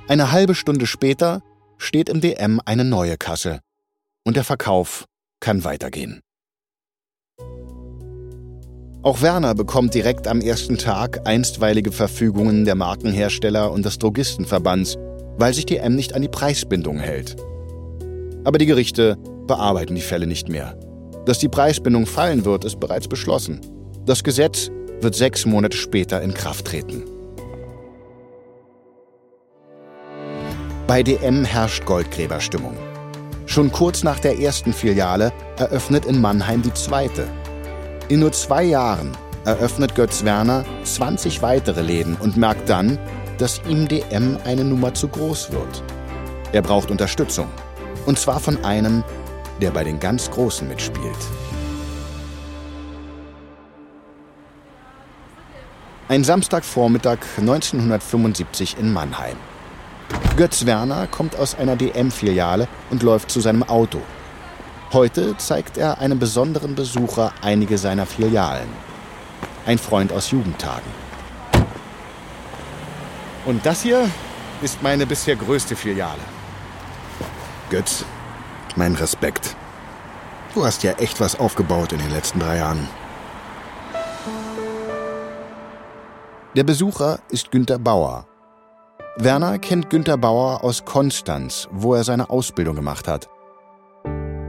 Eine 0.07 0.31
halbe 0.31 0.55
Stunde 0.55 0.87
später 0.87 1.41
steht 1.77 2.09
im 2.09 2.19
DM 2.19 2.59
eine 2.65 2.83
neue 2.83 3.17
Kasse 3.17 3.59
und 4.25 4.35
der 4.37 4.43
Verkauf 4.43 5.05
kann 5.39 5.63
weitergehen. 5.63 6.21
Auch 9.03 9.21
Werner 9.21 9.55
bekommt 9.55 9.95
direkt 9.95 10.27
am 10.27 10.41
ersten 10.41 10.77
Tag 10.77 11.27
einstweilige 11.27 11.91
Verfügungen 11.91 12.65
der 12.65 12.75
Markenhersteller 12.75 13.71
und 13.71 13.83
des 13.83 13.97
Drogistenverbands, 13.97 14.97
weil 15.37 15.53
sich 15.53 15.65
die 15.65 15.77
M 15.77 15.95
nicht 15.95 16.15
an 16.15 16.21
die 16.21 16.27
Preisbindung 16.27 16.99
hält. 16.99 17.35
Aber 18.43 18.57
die 18.57 18.65
Gerichte 18.65 19.17
bearbeiten 19.47 19.95
die 19.95 20.01
Fälle 20.01 20.27
nicht 20.27 20.49
mehr. 20.49 20.77
Dass 21.25 21.39
die 21.39 21.49
Preisbindung 21.49 22.05
fallen 22.05 22.45
wird, 22.45 22.65
ist 22.65 22.79
bereits 22.79 23.07
beschlossen. 23.07 23.61
Das 24.05 24.23
Gesetz 24.23 24.71
wird 25.01 25.15
sechs 25.15 25.45
Monate 25.45 25.77
später 25.77 26.21
in 26.21 26.33
Kraft 26.33 26.65
treten. 26.65 27.03
Bei 30.87 31.03
DM 31.03 31.45
herrscht 31.45 31.85
Goldgräberstimmung. 31.85 32.75
Schon 33.45 33.71
kurz 33.71 34.03
nach 34.03 34.19
der 34.19 34.39
ersten 34.39 34.73
Filiale 34.73 35.31
eröffnet 35.57 36.05
in 36.05 36.19
Mannheim 36.19 36.61
die 36.61 36.73
zweite. 36.73 37.27
In 38.09 38.19
nur 38.19 38.31
zwei 38.31 38.63
Jahren 38.63 39.11
eröffnet 39.45 39.95
Götz 39.95 40.23
Werner 40.23 40.65
20 40.83 41.41
weitere 41.41 41.81
Läden 41.81 42.15
und 42.15 42.37
merkt 42.37 42.69
dann, 42.69 42.99
dass 43.41 43.59
ihm 43.67 43.87
DM 43.87 44.37
eine 44.45 44.63
Nummer 44.63 44.93
zu 44.93 45.07
groß 45.07 45.51
wird. 45.51 45.83
Er 46.51 46.61
braucht 46.61 46.91
Unterstützung. 46.91 47.47
Und 48.05 48.19
zwar 48.19 48.39
von 48.39 48.63
einem, 48.63 49.03
der 49.59 49.71
bei 49.71 49.83
den 49.83 49.99
ganz 49.99 50.29
Großen 50.29 50.67
mitspielt. 50.67 51.17
Ein 56.07 56.23
Samstagvormittag 56.23 57.17
1975 57.37 58.77
in 58.77 58.93
Mannheim. 58.93 59.37
Götz 60.37 60.67
Werner 60.67 61.07
kommt 61.07 61.35
aus 61.35 61.55
einer 61.55 61.75
DM-Filiale 61.75 62.67
und 62.91 63.01
läuft 63.01 63.31
zu 63.31 63.39
seinem 63.39 63.63
Auto. 63.63 64.01
Heute 64.93 65.35
zeigt 65.37 65.79
er 65.79 65.97
einem 65.97 66.19
besonderen 66.19 66.75
Besucher 66.75 67.33
einige 67.41 67.79
seiner 67.79 68.05
Filialen. 68.05 68.69
Ein 69.65 69.79
Freund 69.79 70.11
aus 70.11 70.29
Jugendtagen. 70.29 71.00
Und 73.45 73.65
das 73.65 73.81
hier 73.81 74.09
ist 74.61 74.83
meine 74.83 75.05
bisher 75.05 75.35
größte 75.35 75.75
Filiale. 75.75 76.21
Götz, 77.69 78.05
mein 78.75 78.95
Respekt. 78.95 79.55
Du 80.53 80.65
hast 80.65 80.83
ja 80.83 80.91
echt 80.93 81.19
was 81.19 81.39
aufgebaut 81.39 81.93
in 81.93 81.99
den 81.99 82.11
letzten 82.11 82.39
drei 82.39 82.57
Jahren. 82.57 82.87
Der 86.55 86.65
Besucher 86.65 87.19
ist 87.29 87.49
Günter 87.51 87.79
Bauer. 87.79 88.27
Werner 89.17 89.57
kennt 89.57 89.89
Günter 89.89 90.17
Bauer 90.17 90.63
aus 90.63 90.83
Konstanz, 90.85 91.67
wo 91.71 91.95
er 91.95 92.03
seine 92.03 92.29
Ausbildung 92.29 92.75
gemacht 92.75 93.07
hat. 93.07 93.29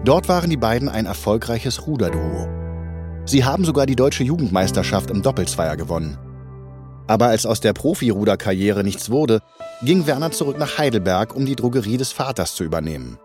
Dort 0.05 0.29
waren 0.29 0.51
die 0.51 0.57
beiden 0.57 0.89
ein 0.89 1.07
erfolgreiches 1.07 1.87
Ruderduo. 1.87 2.49
Sie 3.25 3.45
haben 3.45 3.65
sogar 3.65 3.87
die 3.87 3.95
deutsche 3.95 4.25
Jugendmeisterschaft 4.25 5.11
im 5.11 5.23
Doppelzweier 5.23 5.77
gewonnen. 5.77 6.19
Aber 7.07 7.27
als 7.27 7.47
aus 7.47 7.61
der 7.61 7.73
Profiruderkarriere 7.73 8.85
nichts 8.85 9.11
wurde, 9.11 9.41
ging 9.83 10.07
Werner 10.07 10.31
zurück 10.31 10.59
nach 10.59 10.79
Heidelberg, 10.79 11.35
um 11.35 11.47
die 11.47 11.57
Drogerie 11.57 11.97
des 11.97 12.13
Vaters 12.13 12.55
zu 12.55 12.65
übernehmen. 12.65 13.19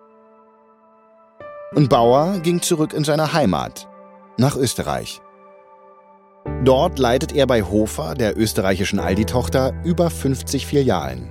Und 1.76 1.90
Bauer 1.90 2.40
ging 2.40 2.62
zurück 2.62 2.94
in 2.94 3.04
seine 3.04 3.34
Heimat, 3.34 3.88
nach 4.38 4.56
Österreich. 4.56 5.22
Dort 6.64 6.98
leitet 6.98 7.34
er 7.34 7.46
bei 7.46 7.62
Hofer, 7.62 8.16
der 8.16 8.38
österreichischen 8.38 9.00
Aldi-Tochter, 9.00 9.74
über 9.84 10.10
50 10.10 10.66
Filialen. 10.66 11.30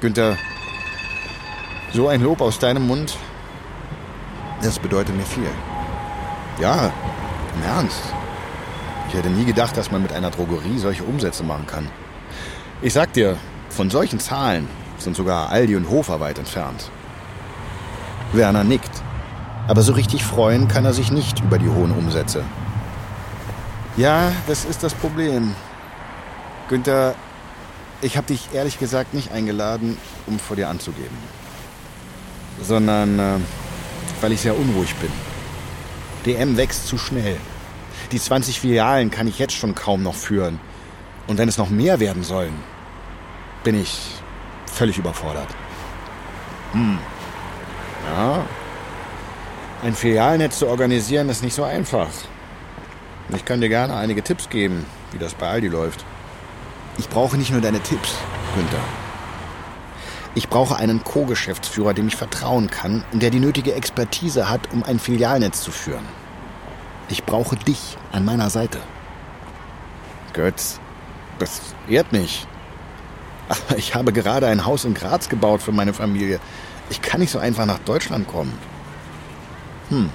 Günther, 0.00 0.36
so 1.92 2.08
ein 2.08 2.22
Lob 2.22 2.40
aus 2.40 2.58
deinem 2.58 2.86
Mund, 2.86 3.16
das 4.62 4.78
bedeutet 4.78 5.16
mir 5.16 5.24
viel. 5.24 5.50
Ja, 6.60 6.92
im 7.56 7.62
Ernst. 7.62 8.19
Ich 9.10 9.16
hätte 9.16 9.28
nie 9.28 9.44
gedacht, 9.44 9.76
dass 9.76 9.90
man 9.90 10.02
mit 10.02 10.12
einer 10.12 10.30
Drogerie 10.30 10.78
solche 10.78 11.02
Umsätze 11.02 11.42
machen 11.42 11.66
kann. 11.66 11.88
Ich 12.80 12.92
sag 12.92 13.12
dir, 13.12 13.36
von 13.68 13.90
solchen 13.90 14.20
Zahlen 14.20 14.68
sind 14.98 15.16
sogar 15.16 15.50
Aldi 15.50 15.74
und 15.74 15.90
Hofer 15.90 16.20
weit 16.20 16.38
entfernt. 16.38 16.92
Werner 18.32 18.62
nickt. 18.62 19.02
Aber 19.66 19.82
so 19.82 19.94
richtig 19.94 20.22
freuen 20.22 20.68
kann 20.68 20.84
er 20.84 20.92
sich 20.92 21.10
nicht 21.10 21.40
über 21.40 21.58
die 21.58 21.68
hohen 21.68 21.90
Umsätze. 21.90 22.44
Ja, 23.96 24.30
das 24.46 24.64
ist 24.64 24.84
das 24.84 24.94
Problem. 24.94 25.56
Günther, 26.68 27.16
ich 28.02 28.16
habe 28.16 28.28
dich 28.28 28.50
ehrlich 28.52 28.78
gesagt 28.78 29.12
nicht 29.12 29.32
eingeladen, 29.32 29.98
um 30.28 30.38
vor 30.38 30.54
dir 30.54 30.68
anzugeben. 30.68 31.18
Sondern 32.62 33.18
äh, 33.18 33.38
weil 34.20 34.30
ich 34.30 34.40
sehr 34.40 34.56
unruhig 34.56 34.94
bin. 34.94 35.10
DM 36.24 36.56
wächst 36.56 36.86
zu 36.86 36.96
schnell. 36.96 37.36
Die 38.12 38.20
20 38.20 38.60
Filialen 38.60 39.10
kann 39.10 39.28
ich 39.28 39.38
jetzt 39.38 39.54
schon 39.54 39.74
kaum 39.74 40.02
noch 40.02 40.14
führen. 40.14 40.58
Und 41.26 41.38
wenn 41.38 41.48
es 41.48 41.58
noch 41.58 41.70
mehr 41.70 42.00
werden 42.00 42.24
sollen, 42.24 42.54
bin 43.62 43.80
ich 43.80 43.98
völlig 44.66 44.98
überfordert. 44.98 45.48
Hm. 46.72 46.98
Ja. 48.06 48.44
Ein 49.82 49.94
Filialnetz 49.94 50.58
zu 50.58 50.68
organisieren 50.68 51.28
ist 51.28 51.42
nicht 51.42 51.54
so 51.54 51.64
einfach. 51.64 52.08
Ich 53.34 53.44
kann 53.44 53.60
dir 53.60 53.68
gerne 53.68 53.94
einige 53.96 54.22
Tipps 54.22 54.48
geben, 54.48 54.84
wie 55.12 55.18
das 55.18 55.34
bei 55.34 55.48
Aldi 55.48 55.68
läuft. 55.68 56.04
Ich 56.98 57.08
brauche 57.08 57.36
nicht 57.36 57.52
nur 57.52 57.60
deine 57.60 57.80
Tipps, 57.80 58.14
Günther. 58.54 58.82
Ich 60.34 60.48
brauche 60.48 60.76
einen 60.76 61.02
Co-Geschäftsführer, 61.02 61.94
dem 61.94 62.08
ich 62.08 62.16
vertrauen 62.16 62.70
kann 62.70 63.04
und 63.12 63.22
der 63.22 63.30
die 63.30 63.40
nötige 63.40 63.74
Expertise 63.74 64.48
hat, 64.48 64.72
um 64.72 64.84
ein 64.84 64.98
Filialnetz 64.98 65.62
zu 65.62 65.70
führen. 65.70 66.04
Ich 67.10 67.24
brauche 67.24 67.56
dich 67.56 67.98
an 68.12 68.24
meiner 68.24 68.50
Seite. 68.50 68.78
Götz, 70.32 70.78
das 71.40 71.60
ehrt 71.88 72.12
mich. 72.12 72.46
Aber 73.48 73.76
ich 73.76 73.96
habe 73.96 74.12
gerade 74.12 74.46
ein 74.46 74.64
Haus 74.64 74.84
in 74.84 74.94
Graz 74.94 75.28
gebaut 75.28 75.60
für 75.60 75.72
meine 75.72 75.92
Familie. 75.92 76.38
Ich 76.88 77.02
kann 77.02 77.20
nicht 77.20 77.32
so 77.32 77.40
einfach 77.40 77.66
nach 77.66 77.80
Deutschland 77.80 78.28
kommen. 78.28 78.56
Hm. 79.88 80.08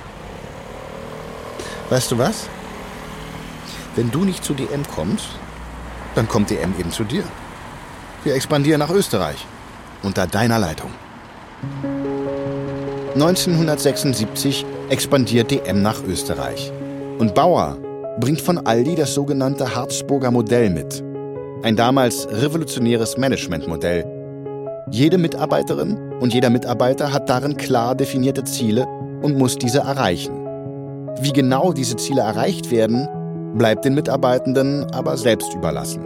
Weißt 1.90 2.12
du 2.12 2.18
was? 2.18 2.48
Wenn 3.98 4.10
du 4.10 4.24
nicht 4.24 4.44
zu 4.44 4.54
DM 4.54 4.84
kommst, 4.96 5.28
dann 6.16 6.30
kommt 6.30 6.50
DM 6.50 6.74
eben 6.80 6.92
zu 6.92 7.04
dir. 7.04 7.26
Wir 8.24 8.36
expandieren 8.36 8.80
nach 8.80 8.90
Österreich. 8.90 9.46
Unter 10.02 10.28
deiner 10.28 10.60
Leitung. 10.60 10.92
1976 13.16 14.66
expandiert 14.90 15.52
DM 15.52 15.82
nach 15.82 16.02
Österreich. 16.04 16.72
Und 17.18 17.34
Bauer 17.34 17.78
bringt 18.20 18.42
von 18.42 18.58
Aldi 18.58 18.96
das 18.96 19.14
sogenannte 19.14 19.74
Harzburger 19.74 20.32
Modell 20.32 20.70
mit. 20.70 21.02
Ein 21.64 21.78
damals 21.78 22.28
revolutionäres 22.30 23.18
Managementmodell. 23.18 24.06
Jede 24.92 25.18
Mitarbeiterin 25.18 25.98
und 26.20 26.34
jeder 26.34 26.50
Mitarbeiter 26.50 27.14
hat 27.14 27.30
darin 27.30 27.56
klar 27.56 27.96
definierte 27.96 28.44
Ziele 28.44 28.86
und 29.22 29.38
muss 29.38 29.58
diese 29.58 29.80
erreichen. 29.80 30.34
Wie 31.22 31.32
genau 31.32 31.72
diese 31.72 31.96
Ziele 31.96 32.22
erreicht 32.22 32.70
werden, 32.70 33.08
bleibt 33.58 33.86
den 33.86 33.96
Mitarbeitenden 33.96 34.86
aber 34.92 35.16
selbst 35.16 35.54
überlassen. 35.54 36.06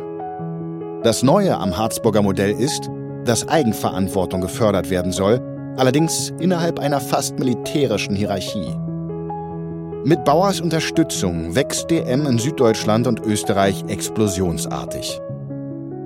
Das 1.03 1.23
Neue 1.23 1.57
am 1.57 1.75
Harzburger 1.75 2.21
Modell 2.21 2.51
ist, 2.51 2.87
dass 3.25 3.47
Eigenverantwortung 3.47 4.41
gefördert 4.41 4.91
werden 4.91 5.11
soll, 5.11 5.41
allerdings 5.75 6.31
innerhalb 6.39 6.79
einer 6.79 6.99
fast 6.99 7.39
militärischen 7.39 8.15
Hierarchie. 8.15 8.75
Mit 10.05 10.23
Bauers 10.23 10.61
Unterstützung 10.61 11.55
wächst 11.55 11.91
DM 11.91 12.25
in 12.25 12.37
Süddeutschland 12.37 13.05
und 13.05 13.19
Österreich 13.19 13.83
explosionsartig. 13.89 15.19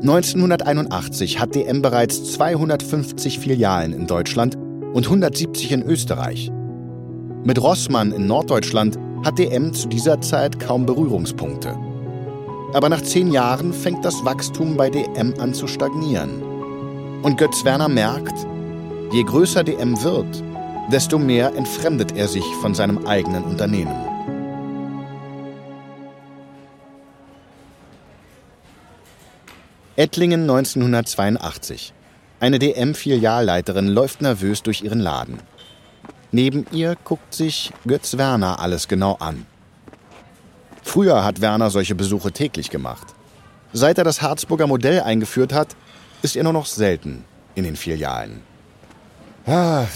1981 0.01 1.39
hat 1.39 1.53
DM 1.53 1.83
bereits 1.83 2.33
250 2.33 3.37
Filialen 3.37 3.93
in 3.93 4.07
Deutschland 4.07 4.57
und 4.93 5.05
170 5.05 5.71
in 5.71 5.83
Österreich. 5.83 6.51
Mit 7.43 7.61
Rossmann 7.61 8.11
in 8.11 8.25
Norddeutschland 8.25 8.97
hat 9.23 9.37
DM 9.37 9.73
zu 9.75 9.87
dieser 9.87 10.19
Zeit 10.21 10.59
kaum 10.59 10.87
Berührungspunkte. 10.87 11.77
Aber 12.73 12.89
nach 12.89 13.01
zehn 13.03 13.31
Jahren 13.31 13.73
fängt 13.73 14.03
das 14.03 14.25
Wachstum 14.25 14.75
bei 14.75 14.89
DM 14.89 15.35
an 15.39 15.53
zu 15.53 15.67
stagnieren. 15.67 16.41
Und 17.21 17.37
Götz 17.37 17.63
Werner 17.63 17.89
merkt, 17.89 18.47
je 19.11 19.21
größer 19.21 19.63
DM 19.63 20.03
wird, 20.03 20.43
desto 20.91 21.17
mehr 21.17 21.55
entfremdet 21.55 22.15
er 22.15 22.27
sich 22.27 22.45
von 22.61 22.75
seinem 22.75 23.05
eigenen 23.07 23.43
Unternehmen. 23.43 23.95
Ettlingen 29.95 30.41
1982. 30.41 31.93
Eine 32.39 32.59
DM-Filialleiterin 32.59 33.87
läuft 33.87 34.21
nervös 34.21 34.63
durch 34.63 34.81
ihren 34.81 34.99
Laden. 34.99 35.39
Neben 36.31 36.65
ihr 36.71 36.95
guckt 37.03 37.33
sich 37.33 37.71
Götz 37.85 38.17
Werner 38.17 38.59
alles 38.59 38.87
genau 38.87 39.17
an. 39.19 39.45
Früher 40.81 41.23
hat 41.23 41.41
Werner 41.41 41.69
solche 41.69 41.95
Besuche 41.95 42.31
täglich 42.31 42.69
gemacht. 42.69 43.07
Seit 43.71 43.97
er 43.97 44.03
das 44.03 44.21
Harzburger 44.21 44.67
Modell 44.67 45.01
eingeführt 45.01 45.53
hat, 45.53 45.75
ist 46.21 46.35
er 46.35 46.43
nur 46.43 46.53
noch 46.53 46.65
selten 46.65 47.23
in 47.55 47.63
den 47.63 47.75
Filialen. 47.75 48.41
Ach, 49.45 49.87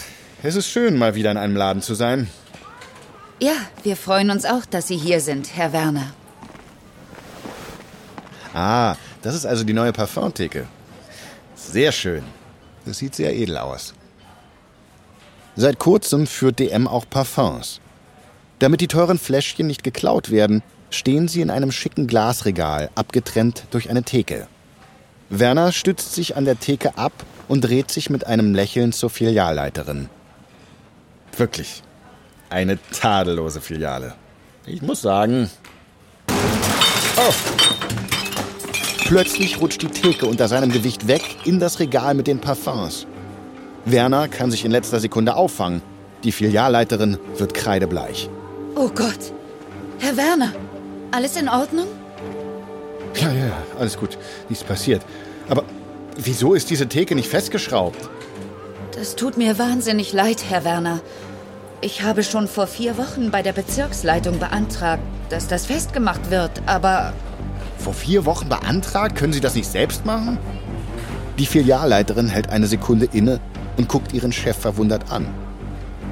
es 0.44 0.56
ist 0.56 0.68
schön, 0.68 0.98
mal 0.98 1.16
wieder 1.16 1.32
in 1.32 1.38
einem 1.38 1.56
Laden 1.56 1.82
zu 1.82 1.96
sein. 1.96 2.28
Ja, 3.40 3.54
wir 3.84 3.96
freuen 3.96 4.32
uns 4.32 4.46
auch, 4.46 4.66
dass 4.66 4.88
Sie 4.88 4.98
hier 4.98 5.22
sind, 5.22 5.56
Herr 5.56 5.74
Werner. 5.74 6.14
Ah, 8.54 8.96
das 9.22 9.36
ist 9.36 9.46
also 9.46 9.64
die 9.64 9.74
neue 9.74 9.94
Parfumtheke. 9.94 10.68
Sehr 11.56 11.92
schön. 11.92 12.24
Das 12.86 12.98
sieht 12.98 13.14
sehr 13.14 13.36
edel 13.36 13.58
aus. 13.58 13.94
Seit 15.56 15.80
kurzem 15.80 16.26
führt 16.26 16.60
DM 16.60 16.88
auch 16.88 17.06
Parfums. 17.10 17.82
Damit 18.60 18.82
die 18.82 18.88
teuren 18.88 19.20
Fläschchen 19.20 19.68
nicht 19.68 19.84
geklaut 19.84 20.32
werden, 20.32 20.64
stehen 20.90 21.28
sie 21.28 21.42
in 21.42 21.50
einem 21.50 21.72
schicken 21.72 22.08
Glasregal, 22.08 22.90
abgetrennt 22.96 23.66
durch 23.72 23.90
eine 23.90 24.04
Theke. 24.04 24.48
Werner 25.30 25.72
stützt 25.72 26.14
sich 26.14 26.38
an 26.38 26.46
der 26.46 26.60
Theke 26.60 26.98
ab 26.98 27.12
und 27.48 27.62
dreht 27.62 27.92
sich 27.92 28.10
mit 28.10 28.26
einem 28.26 28.56
Lächeln 28.56 28.94
zur 28.94 29.10
Filialleiterin. 29.10 30.10
Wirklich, 31.38 31.84
eine 32.50 32.80
tadellose 32.92 33.62
Filiale. 33.62 34.16
Ich 34.66 34.82
muss 34.82 35.02
sagen. 35.02 35.50
Oh. 36.30 37.34
Plötzlich 39.06 39.62
rutscht 39.62 39.82
die 39.84 39.88
Theke 39.88 40.26
unter 40.26 40.48
seinem 40.48 40.72
Gewicht 40.72 41.08
weg 41.08 41.22
in 41.46 41.60
das 41.60 41.80
Regal 41.80 42.16
mit 42.16 42.28
den 42.28 42.40
Parfums. 42.40 43.06
Werner 43.86 44.28
kann 44.28 44.52
sich 44.52 44.66
in 44.66 44.72
letzter 44.72 45.00
Sekunde 45.00 45.36
auffangen. 45.36 45.82
Die 46.24 46.32
Filialleiterin 46.32 47.18
wird 47.38 47.54
kreidebleich. 47.54 48.30
Oh 48.76 48.90
Gott. 48.90 49.32
Herr 50.00 50.18
Werner, 50.18 50.54
alles 51.12 51.38
in 51.38 51.48
Ordnung? 51.48 51.88
Ja, 53.16 53.32
ja, 53.32 53.58
alles 53.80 53.98
gut. 53.98 54.18
Nichts 54.50 54.64
passiert. 54.64 55.04
Aber 55.48 55.64
wieso 56.18 56.54
ist 56.54 56.70
diese 56.70 56.88
Theke 56.88 57.16
nicht 57.16 57.30
festgeschraubt? 57.30 58.10
Das 58.98 59.16
tut 59.16 59.38
mir 59.38 59.60
wahnsinnig 59.60 60.12
leid, 60.12 60.44
Herr 60.50 60.64
Werner. 60.66 61.02
Ich 61.80 62.02
habe 62.02 62.24
schon 62.24 62.48
vor 62.48 62.66
vier 62.66 62.98
Wochen 62.98 63.30
bei 63.30 63.44
der 63.44 63.54
Bezirksleitung 63.54 64.40
beantragt, 64.40 65.04
dass 65.30 65.48
das 65.48 65.68
festgemacht 65.68 66.32
wird, 66.32 66.64
aber... 66.66 67.14
Vor 67.78 67.94
vier 67.94 68.26
Wochen 68.26 68.50
beantragt? 68.50 69.16
Können 69.16 69.32
Sie 69.32 69.42
das 69.42 69.54
nicht 69.54 69.70
selbst 69.70 70.04
machen? 70.04 70.40
Die 71.38 71.46
Filialleiterin 71.46 72.30
hält 72.30 72.50
eine 72.50 72.66
Sekunde 72.66 73.08
inne 73.12 73.40
und 73.78 73.88
guckt 73.88 74.12
ihren 74.12 74.32
Chef 74.32 74.58
verwundert 74.58 75.12
an. 75.12 75.28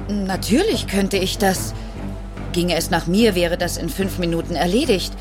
Natürlich 0.08 0.86
könnte 0.86 1.16
ich 1.16 1.36
das. 1.38 1.74
Ginge 2.52 2.76
es 2.76 2.90
nach 2.90 3.08
mir, 3.08 3.34
wäre 3.34 3.58
das 3.58 3.76
in 3.76 3.88
fünf 3.88 4.18
Minuten 4.18 4.54
erledigt. 4.54 5.12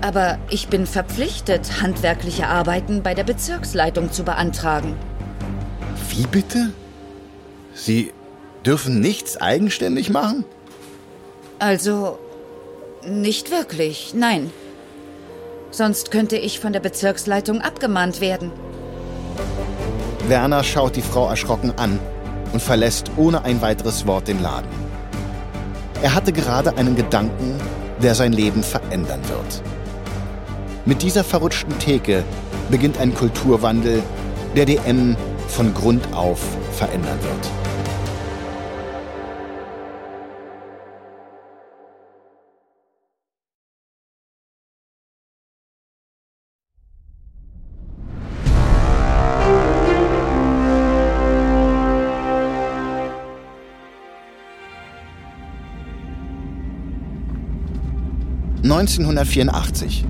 Aber 0.00 0.38
ich 0.50 0.66
bin 0.66 0.84
verpflichtet, 0.86 1.80
handwerkliche 1.80 2.48
Arbeiten 2.48 3.04
bei 3.04 3.14
der 3.14 3.24
Bezirksleitung 3.24 4.10
zu 4.10 4.24
beantragen. 4.24 4.96
Wie 6.10 6.26
bitte? 6.26 6.72
Sie 7.72 8.12
dürfen 8.66 9.00
nichts 9.00 9.36
eigenständig 9.36 10.10
machen? 10.10 10.44
Also, 11.58 12.18
nicht 13.06 13.50
wirklich, 13.50 14.12
nein. 14.14 14.50
Sonst 15.70 16.10
könnte 16.10 16.36
ich 16.36 16.58
von 16.58 16.72
der 16.72 16.80
Bezirksleitung 16.80 17.60
abgemahnt 17.60 18.20
werden. 18.20 18.50
Werner 20.28 20.64
schaut 20.64 20.96
die 20.96 21.02
Frau 21.02 21.28
erschrocken 21.28 21.72
an 21.76 22.00
und 22.52 22.60
verlässt 22.60 23.10
ohne 23.16 23.44
ein 23.44 23.62
weiteres 23.62 24.06
Wort 24.06 24.28
den 24.28 24.42
Laden. 24.42 24.68
Er 26.02 26.14
hatte 26.14 26.32
gerade 26.32 26.76
einen 26.76 26.96
Gedanken, 26.96 27.60
der 28.02 28.14
sein 28.14 28.32
Leben 28.32 28.62
verändern 28.62 29.20
wird. 29.28 29.62
Mit 30.84 31.02
dieser 31.02 31.24
verrutschten 31.24 31.78
Theke 31.78 32.24
beginnt 32.70 32.98
ein 32.98 33.14
Kulturwandel, 33.14 34.02
der 34.54 34.66
DM 34.66 35.16
von 35.48 35.72
Grund 35.74 36.12
auf 36.12 36.40
verändern 36.72 37.18
wird. 37.22 37.65
»1984. 58.76 60.04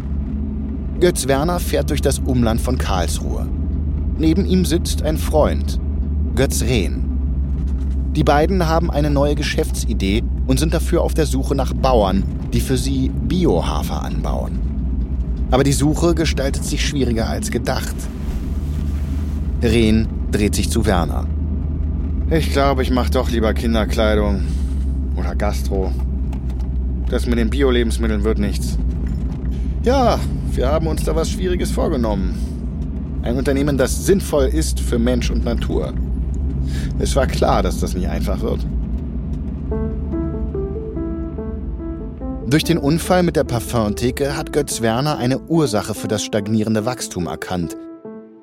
Götz 0.99 1.29
Werner 1.29 1.61
fährt 1.61 1.91
durch 1.91 2.01
das 2.01 2.19
Umland 2.19 2.61
von 2.61 2.79
Karlsruhe. 2.79 3.47
Neben 4.19 4.45
ihm 4.45 4.65
sitzt 4.65 5.03
ein 5.03 5.19
Freund, 5.19 5.79
Götz 6.35 6.63
Rehn. 6.63 7.05
Die 8.17 8.25
beiden 8.25 8.67
haben 8.67 8.91
eine 8.91 9.11
neue 9.11 9.37
Geschäftsidee 9.37 10.25
und 10.49 10.59
sind 10.59 10.75
dafür 10.75 11.03
auf 11.03 11.15
der 11.15 11.27
Suche 11.27 11.55
nach 11.55 11.75
Bauern, 11.75 12.25
die 12.53 12.61
für 12.61 12.77
sie 12.77 13.09
Biohafer 13.11 14.03
anbauen. 14.03 14.59
Aber 15.53 15.63
die 15.63 15.73
Suche 15.73 16.17
gestaltet 16.17 16.65
sich 16.65 16.85
schwieriger 16.85 17.29
als 17.29 17.53
gedacht. 17.53 17.95
Rehn 19.63 20.09
dreht 20.33 20.57
sich 20.57 20.71
zu 20.71 20.87
Werner. 20.87 21.27
Ich 22.31 22.51
glaube, 22.51 22.83
ich 22.83 22.91
mache 22.91 23.11
doch 23.11 23.31
lieber 23.31 23.55
Kinderkleidung 23.55 24.41
oder 25.17 25.37
Gastro. 25.37 25.93
Das 27.09 27.27
mit 27.27 27.39
den 27.39 27.51
Bio-Lebensmitteln 27.51 28.25
wird 28.25 28.39
nichts. 28.39 28.79
Ja, 29.83 30.19
wir 30.53 30.69
haben 30.69 30.87
uns 30.89 31.05
da 31.05 31.15
was 31.15 31.31
Schwieriges 31.31 31.71
vorgenommen. 31.71 32.35
Ein 33.23 33.37
Unternehmen, 33.37 33.79
das 33.79 34.07
sinnvoll 34.07 34.47
ist 34.47 34.81
für 34.81 34.99
Mensch 34.99 35.31
und 35.31 35.45
Natur. 35.45 35.93
Es 36.99 37.15
war 37.15 37.27
klar, 37.27 37.63
dass 37.63 37.81
das 37.81 37.95
nicht 37.95 38.09
einfach 38.09 38.41
wird. 38.41 38.67
Durch 42.49 42.65
den 42.65 42.79
Unfall 42.79 43.23
mit 43.23 43.37
der 43.37 43.45
Parfumtheke 43.45 44.37
hat 44.37 44.53
Götz 44.53 44.81
Werner 44.81 45.19
eine 45.19 45.41
Ursache 45.41 45.95
für 45.95 46.09
das 46.09 46.23
stagnierende 46.23 46.85
Wachstum 46.85 47.27
erkannt. 47.27 47.77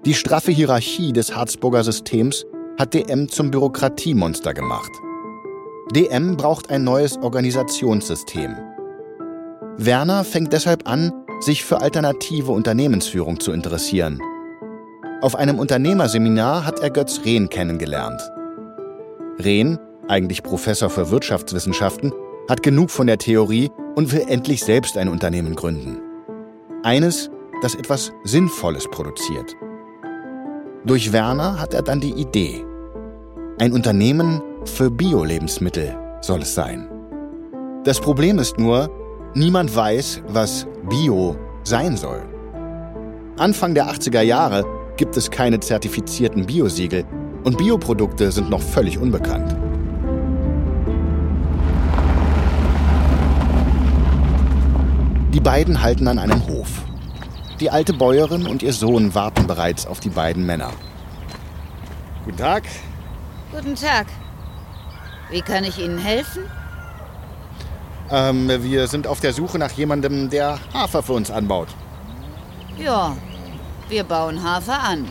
Die 0.05 0.13
straffe 0.13 0.51
Hierarchie 0.51 1.13
des 1.13 1.33
Harzburger 1.35 1.83
Systems 1.83 2.45
hat 2.77 2.93
DM 2.93 3.29
zum 3.29 3.51
Bürokratiemonster 3.51 4.53
gemacht. 4.53 4.91
DM 5.91 6.37
braucht 6.37 6.69
ein 6.69 6.83
neues 6.83 7.17
Organisationssystem. 7.17 8.55
Werner 9.77 10.23
fängt 10.23 10.53
deshalb 10.53 10.87
an, 10.87 11.11
sich 11.41 11.65
für 11.65 11.81
alternative 11.81 12.51
Unternehmensführung 12.51 13.39
zu 13.39 13.51
interessieren. 13.51 14.19
Auf 15.21 15.35
einem 15.35 15.59
Unternehmerseminar 15.59 16.65
hat 16.65 16.79
er 16.79 16.89
Götz 16.89 17.21
Rehn 17.25 17.49
kennengelernt. 17.49 18.21
Rehn, 19.43 19.77
eigentlich 20.07 20.41
Professor 20.41 20.89
für 20.89 21.11
Wirtschaftswissenschaften, 21.11 22.13
hat 22.49 22.63
genug 22.63 22.89
von 22.89 23.07
der 23.07 23.17
Theorie 23.17 23.69
und 23.95 24.11
will 24.11 24.25
endlich 24.27 24.63
selbst 24.63 24.97
ein 24.97 25.09
Unternehmen 25.09 25.55
gründen. 25.55 25.99
Eines, 26.83 27.29
das 27.61 27.75
etwas 27.75 28.11
Sinnvolles 28.23 28.87
produziert. 28.89 29.55
Durch 30.85 31.13
Werner 31.13 31.59
hat 31.59 31.73
er 31.73 31.81
dann 31.81 31.99
die 31.99 32.13
Idee. 32.13 32.65
Ein 33.59 33.71
Unternehmen 33.71 34.41
für 34.69 34.89
Bio-Lebensmittel 34.89 35.95
soll 36.21 36.41
es 36.41 36.53
sein. 36.53 36.87
Das 37.83 37.99
Problem 37.99 38.39
ist 38.39 38.57
nur, 38.57 38.89
niemand 39.33 39.75
weiß, 39.75 40.21
was 40.27 40.67
Bio 40.89 41.35
sein 41.63 41.97
soll. 41.97 42.23
Anfang 43.37 43.73
der 43.73 43.87
80er 43.87 44.21
Jahre 44.21 44.63
gibt 44.95 45.17
es 45.17 45.29
keine 45.29 45.59
zertifizierten 45.59 46.45
Biosiegel 46.45 47.03
und 47.43 47.57
Bioprodukte 47.57 48.31
sind 48.31 48.49
noch 48.49 48.61
völlig 48.61 48.97
unbekannt. 48.97 49.55
Die 55.33 55.39
beiden 55.39 55.81
halten 55.81 56.07
an 56.07 56.19
einem 56.19 56.47
Hof. 56.47 56.83
Die 57.59 57.69
alte 57.69 57.93
Bäuerin 57.93 58.45
und 58.45 58.63
ihr 58.63 58.73
Sohn 58.73 59.13
warten 59.15 59.47
bereits 59.47 59.85
auf 59.87 59.99
die 59.99 60.09
beiden 60.09 60.45
Männer. 60.45 60.71
Guten 62.25 62.37
Tag. 62.37 62.63
Guten 63.51 63.75
Tag. 63.75 64.07
Wie 65.33 65.41
kann 65.41 65.63
ich 65.63 65.79
Ihnen 65.79 65.97
helfen? 65.97 66.43
Ähm, 68.11 68.47
wir 68.47 68.85
sind 68.87 69.07
auf 69.07 69.19
der 69.19 69.33
Suche 69.33 69.57
nach 69.57 69.71
jemandem, 69.71 70.29
der 70.29 70.59
Hafer 70.75 71.01
für 71.01 71.13
uns 71.13 71.31
anbaut. 71.31 71.69
Ja, 72.77 73.17
wir 73.89 74.03
bauen 74.03 74.43
Hafer 74.43 74.79
an. 74.79 75.09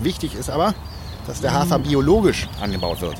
Wichtig 0.00 0.34
ist 0.34 0.50
aber, 0.50 0.74
dass 1.28 1.40
der 1.40 1.54
Hafer 1.54 1.78
biologisch 1.78 2.48
angebaut 2.60 3.02
wird. 3.02 3.16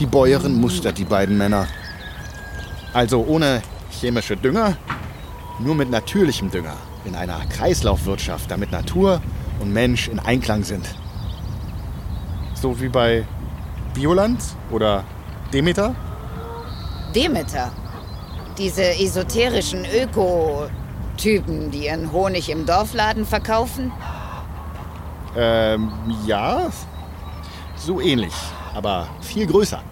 Die 0.00 0.06
Bäuerin 0.06 0.58
mustert 0.58 0.96
die 0.96 1.04
beiden 1.04 1.36
Männer. 1.36 1.66
Also 2.94 3.26
ohne 3.28 3.60
chemische 3.90 4.38
Dünger, 4.38 4.78
nur 5.58 5.74
mit 5.74 5.90
natürlichem 5.90 6.50
Dünger 6.50 6.76
in 7.04 7.14
einer 7.14 7.40
Kreislaufwirtschaft, 7.50 8.50
damit 8.50 8.72
Natur 8.72 9.20
und 9.60 9.70
Mensch 9.70 10.08
in 10.08 10.18
Einklang 10.18 10.64
sind. 10.64 10.86
So 12.54 12.80
wie 12.80 12.88
bei 12.88 13.26
Bioland 13.98 14.40
oder 14.70 15.02
Demeter? 15.52 15.92
Demeter. 17.16 17.72
Diese 18.56 18.84
esoterischen 18.96 19.84
Öko-Typen, 19.84 21.72
die 21.72 21.86
ihren 21.86 22.12
Honig 22.12 22.48
im 22.48 22.64
Dorfladen 22.64 23.26
verkaufen? 23.26 23.90
Ähm, 25.36 25.90
ja, 26.24 26.70
so 27.74 28.00
ähnlich, 28.00 28.34
aber 28.72 29.08
viel 29.20 29.48
größer. 29.48 29.82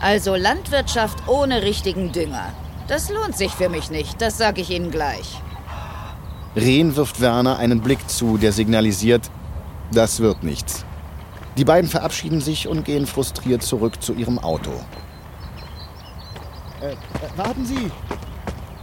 Also 0.00 0.34
Landwirtschaft 0.34 1.28
ohne 1.28 1.62
richtigen 1.62 2.10
Dünger. 2.10 2.52
Das 2.88 3.10
lohnt 3.10 3.36
sich 3.36 3.52
für 3.52 3.68
mich 3.68 3.92
nicht, 3.92 4.20
das 4.20 4.38
sage 4.38 4.60
ich 4.60 4.70
Ihnen 4.70 4.90
gleich. 4.90 5.40
Rehn 6.56 6.96
wirft 6.96 7.20
Werner 7.20 7.58
einen 7.58 7.80
Blick 7.80 8.08
zu, 8.08 8.38
der 8.38 8.52
signalisiert, 8.52 9.30
das 9.92 10.18
wird 10.18 10.42
nichts. 10.42 10.84
Die 11.58 11.64
beiden 11.64 11.90
verabschieden 11.90 12.40
sich 12.40 12.68
und 12.68 12.84
gehen 12.84 13.04
frustriert 13.04 13.64
zurück 13.64 14.00
zu 14.00 14.14
ihrem 14.14 14.38
Auto. 14.38 14.70
Äh, 16.80 16.92
äh, 16.92 16.96
warten 17.34 17.66
Sie! 17.66 17.90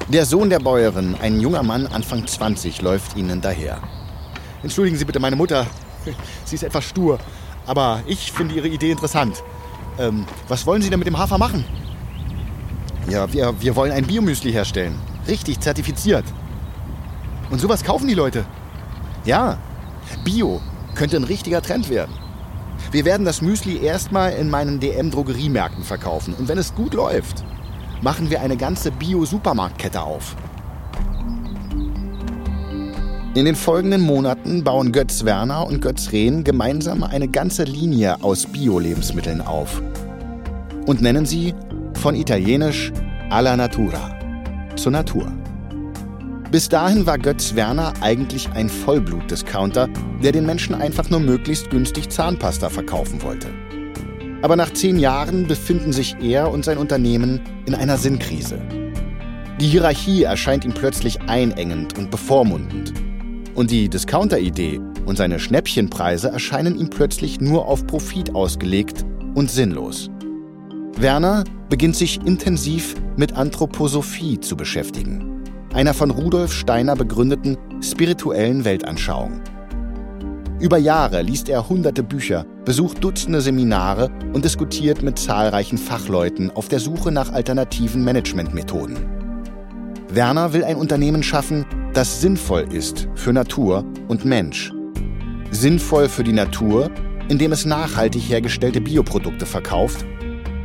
Der 0.09 0.25
Sohn 0.25 0.49
der 0.49 0.59
Bäuerin, 0.59 1.15
ein 1.21 1.39
junger 1.39 1.63
Mann, 1.63 1.87
Anfang 1.87 2.27
20, 2.27 2.81
läuft 2.81 3.15
ihnen 3.15 3.39
daher. 3.39 3.79
Entschuldigen 4.61 4.97
Sie 4.97 5.05
bitte 5.05 5.21
meine 5.21 5.37
Mutter. 5.37 5.65
Sie 6.45 6.55
ist 6.55 6.63
etwas 6.63 6.83
stur. 6.83 7.17
Aber 7.65 8.03
ich 8.07 8.33
finde 8.33 8.55
Ihre 8.55 8.67
Idee 8.67 8.91
interessant. 8.91 9.41
Ähm, 9.97 10.25
was 10.49 10.65
wollen 10.65 10.81
Sie 10.81 10.89
denn 10.89 10.99
mit 10.99 11.07
dem 11.07 11.17
Hafer 11.17 11.37
machen? 11.37 11.63
Ja, 13.09 13.31
wir, 13.31 13.55
wir 13.61 13.73
wollen 13.77 13.93
ein 13.93 14.05
Biomüsli 14.05 14.51
herstellen. 14.51 14.99
Richtig 15.29 15.61
zertifiziert. 15.61 16.25
Und 17.49 17.61
sowas 17.61 17.85
kaufen 17.85 18.09
die 18.09 18.15
Leute. 18.15 18.45
Ja, 19.23 19.59
Bio 20.25 20.59
könnte 20.93 21.15
ein 21.15 21.23
richtiger 21.23 21.61
Trend 21.61 21.89
werden. 21.89 22.24
Wir 22.91 23.05
werden 23.05 23.25
das 23.25 23.41
Müsli 23.41 23.77
erstmal 23.77 24.33
in 24.33 24.49
meinen 24.49 24.79
DM-Drogeriemärkten 24.79 25.83
verkaufen. 25.83 26.33
Und 26.33 26.47
wenn 26.47 26.57
es 26.57 26.75
gut 26.75 26.93
läuft, 26.93 27.43
machen 28.01 28.29
wir 28.29 28.41
eine 28.41 28.57
ganze 28.57 28.91
Bio-Supermarktkette 28.91 30.01
auf. 30.01 30.35
In 33.35 33.43
den 33.43 33.55
folgenden 33.55 34.01
Monaten 34.01 34.63
bauen 34.63 34.93
Götz 34.93 35.25
Werner 35.25 35.67
und 35.67 35.81
Götz 35.81 36.13
Rehn 36.13 36.45
gemeinsam 36.45 37.03
eine 37.03 37.27
ganze 37.27 37.65
Linie 37.65 38.23
aus 38.23 38.45
Bio-Lebensmitteln 38.45 39.41
auf 39.41 39.81
und 40.85 41.01
nennen 41.01 41.25
sie 41.25 41.53
von 41.95 42.15
italienisch 42.15 42.93
alla 43.29 43.57
natura, 43.57 44.17
zur 44.75 44.93
Natur. 44.93 45.31
Bis 46.55 46.69
dahin 46.69 47.05
war 47.05 47.17
Götz 47.17 47.55
Werner 47.55 47.91
eigentlich 47.99 48.49
ein 48.53 48.69
Vollblut-Discounter, 48.69 49.89
der 50.23 50.31
den 50.31 50.45
Menschen 50.45 50.73
einfach 50.73 51.09
nur 51.09 51.19
möglichst 51.19 51.69
günstig 51.69 52.07
Zahnpasta 52.07 52.69
verkaufen 52.69 53.21
wollte. 53.23 53.49
Aber 54.41 54.55
nach 54.55 54.71
zehn 54.71 54.97
Jahren 54.97 55.47
befinden 55.47 55.91
sich 55.91 56.15
er 56.21 56.49
und 56.49 56.63
sein 56.63 56.77
Unternehmen 56.77 57.41
in 57.65 57.75
einer 57.75 57.97
Sinnkrise. 57.97 58.61
Die 59.59 59.67
Hierarchie 59.67 60.23
erscheint 60.23 60.63
ihm 60.63 60.73
plötzlich 60.73 61.19
einengend 61.23 61.97
und 61.97 62.09
bevormundend. 62.09 62.93
Und 63.53 63.69
die 63.69 63.89
Discounter-Idee 63.89 64.79
und 65.05 65.17
seine 65.17 65.39
Schnäppchenpreise 65.39 66.29
erscheinen 66.29 66.79
ihm 66.79 66.89
plötzlich 66.89 67.41
nur 67.41 67.65
auf 67.65 67.85
Profit 67.85 68.33
ausgelegt 68.33 69.05
und 69.33 69.51
sinnlos. 69.51 70.09
Werner 70.95 71.43
beginnt 71.67 71.97
sich 71.97 72.25
intensiv 72.25 72.95
mit 73.17 73.33
Anthroposophie 73.33 74.39
zu 74.39 74.55
beschäftigen, 74.55 75.34
einer 75.75 75.93
von 75.93 76.09
Rudolf 76.09 76.53
Steiner 76.53 76.95
begründeten 76.95 77.57
spirituellen 77.81 78.63
Weltanschauung. 78.63 79.41
Über 80.61 80.77
Jahre 80.77 81.21
liest 81.21 81.49
er 81.49 81.67
hunderte 81.67 82.01
Bücher, 82.01 82.45
besucht 82.63 83.03
Dutzende 83.03 83.41
Seminare 83.41 84.09
und 84.31 84.45
diskutiert 84.45 85.03
mit 85.03 85.19
zahlreichen 85.19 85.77
Fachleuten 85.77 86.49
auf 86.49 86.69
der 86.69 86.79
Suche 86.79 87.11
nach 87.11 87.33
alternativen 87.33 88.05
Managementmethoden. 88.05 88.95
Werner 90.07 90.53
will 90.53 90.63
ein 90.63 90.77
Unternehmen 90.77 91.23
schaffen, 91.23 91.65
das 91.93 92.21
sinnvoll 92.21 92.65
ist 92.71 93.09
für 93.15 93.33
Natur 93.33 93.83
und 94.07 94.23
Mensch. 94.23 94.71
Sinnvoll 95.51 96.07
für 96.07 96.23
die 96.23 96.31
Natur, 96.31 96.89
indem 97.27 97.51
es 97.51 97.65
nachhaltig 97.65 98.21
hergestellte 98.21 98.79
Bioprodukte 98.79 99.45
verkauft 99.45 100.05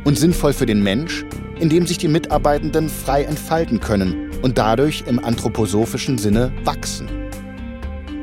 und 0.05 0.17
sinnvoll 0.17 0.53
für 0.53 0.65
den 0.65 0.81
Mensch, 0.81 1.25
indem 1.59 1.85
sich 1.85 1.97
die 1.97 2.07
Mitarbeitenden 2.07 2.87
frei 2.87 3.23
entfalten 3.23 3.81
können 3.81 4.30
und 4.41 4.57
dadurch 4.57 5.03
im 5.07 5.23
anthroposophischen 5.23 6.17
Sinne 6.17 6.51
wachsen. 6.63 7.07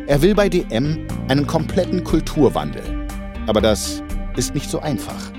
Er 0.07 0.23
will 0.23 0.35
bei 0.35 0.49
DM 0.49 1.07
einen 1.29 1.47
kompletten 1.47 2.03
Kulturwandel. 2.03 2.83
Aber 3.47 3.61
das 3.61 4.03
ist 4.37 4.55
nicht 4.55 4.71
so 4.71 4.81
einfach. 4.81 5.33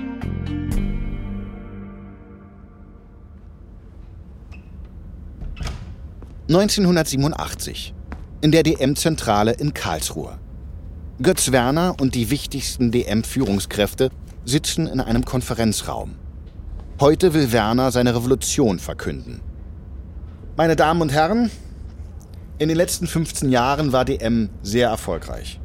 ...1987 6.48 7.92
in 8.40 8.50
der 8.50 8.62
DM-Zentrale 8.64 9.52
in 9.52 9.74
Karlsruhe. 9.74 10.38
Götz 11.22 11.52
Werner 11.52 11.94
und 12.00 12.14
die 12.14 12.30
wichtigsten 12.30 12.90
DM-Führungskräfte 12.90 14.10
sitzen 14.44 14.86
in 14.86 15.00
einem 15.00 15.24
Konferenzraum. 15.24 16.16
Heute 16.98 17.34
will 17.34 17.52
Werner 17.52 17.90
seine 17.92 18.14
Revolution 18.14 18.78
verkünden. 18.78 19.40
Meine 20.56 20.76
Damen 20.76 21.00
und 21.00 21.12
Herren, 21.12 21.50
in 22.58 22.68
den 22.68 22.76
letzten 22.76 23.06
15 23.06 23.50
Jahren 23.50 23.92
war 23.92 24.04
DM 24.04 24.50
sehr 24.62 24.88
erfolgreich. 24.88 25.60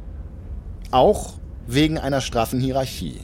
Auch 0.90 1.34
wegen 1.66 1.98
einer 1.98 2.20
straffen 2.20 2.60
Hierarchie. 2.60 3.20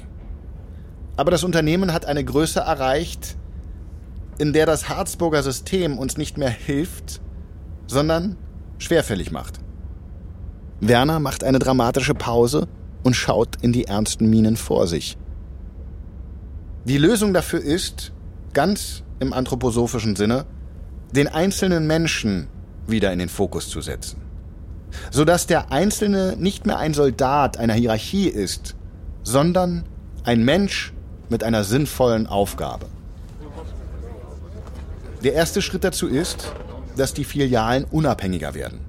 Aber 1.17 1.31
das 1.31 1.45
Unternehmen 1.45 1.93
hat 1.93 2.05
eine 2.05 2.25
Größe 2.25 2.61
erreicht, 2.61 3.37
in 4.39 4.53
der 4.53 4.67
das 4.67 4.89
Harzburger 4.89 5.43
System 5.43 5.99
uns 5.99 6.17
nicht 6.17 6.37
mehr 6.37 6.51
hilft, 6.51 7.21
sondern 7.87 8.37
schwerfällig 8.79 9.31
macht. 9.31 9.61
Werner 10.81 11.21
macht 11.21 11.45
eine 11.45 11.61
dramatische 11.61 12.15
Pause 12.15 12.67
und 13.05 13.15
schaut 13.15 13.63
in 13.63 13.73
die 13.73 13.85
ernsten 13.85 14.29
Minen 14.29 14.57
vor 14.57 14.89
sich. 14.89 15.17
Die 16.85 16.99
Lösung 16.99 17.33
dafür 17.33 17.61
ist, 17.61 18.13
ganz 18.53 19.05
im 19.21 19.33
anthroposophischen 19.33 20.17
Sinne, 20.17 20.45
den 21.13 21.29
einzelnen 21.29 21.87
Menschen 21.87 22.49
wieder 22.87 23.13
in 23.13 23.19
den 23.19 23.29
Fokus 23.29 23.69
zu 23.69 23.81
setzen. 23.81 24.21
Sodass 25.11 25.47
der 25.47 25.73
Einzelne 25.73 26.37
nicht 26.39 26.67
mehr 26.67 26.79
ein 26.79 26.95
Soldat 26.95 27.57
einer 27.57 27.75
Hierarchie 27.75 28.29
ist, 28.29 28.75
sondern 29.23 29.85
ein 30.25 30.45
Mensch 30.45 30.93
mit 31.29 31.45
einer 31.45 31.65
sinnvollen 31.65 32.27
Aufgabe. 32.27 32.87
Der 35.25 35.35
erste 35.35 35.63
Schritt 35.63 35.85
dazu 35.85 36.09
ist, 36.09 36.53
dass 36.97 37.15
die 37.15 37.25
Filialen 37.25 37.85
unabhängiger 37.85 38.55
werden. 38.55 38.81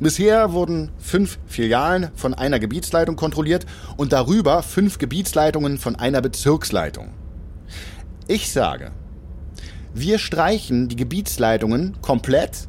Bisher 0.00 0.52
wurden 0.52 0.90
fünf 0.98 1.38
Filialen 1.46 2.10
von 2.14 2.34
einer 2.34 2.58
Gebietsleitung 2.58 3.16
kontrolliert 3.16 3.66
und 3.96 4.12
darüber 4.12 4.62
fünf 4.62 4.98
Gebietsleitungen 4.98 5.78
von 5.78 5.94
einer 5.96 6.20
Bezirksleitung. 6.20 7.10
Ich 8.26 8.52
sage, 8.52 8.92
wir 9.94 10.18
streichen 10.18 10.88
die 10.88 10.96
Gebietsleitungen 10.96 12.00
komplett 12.00 12.68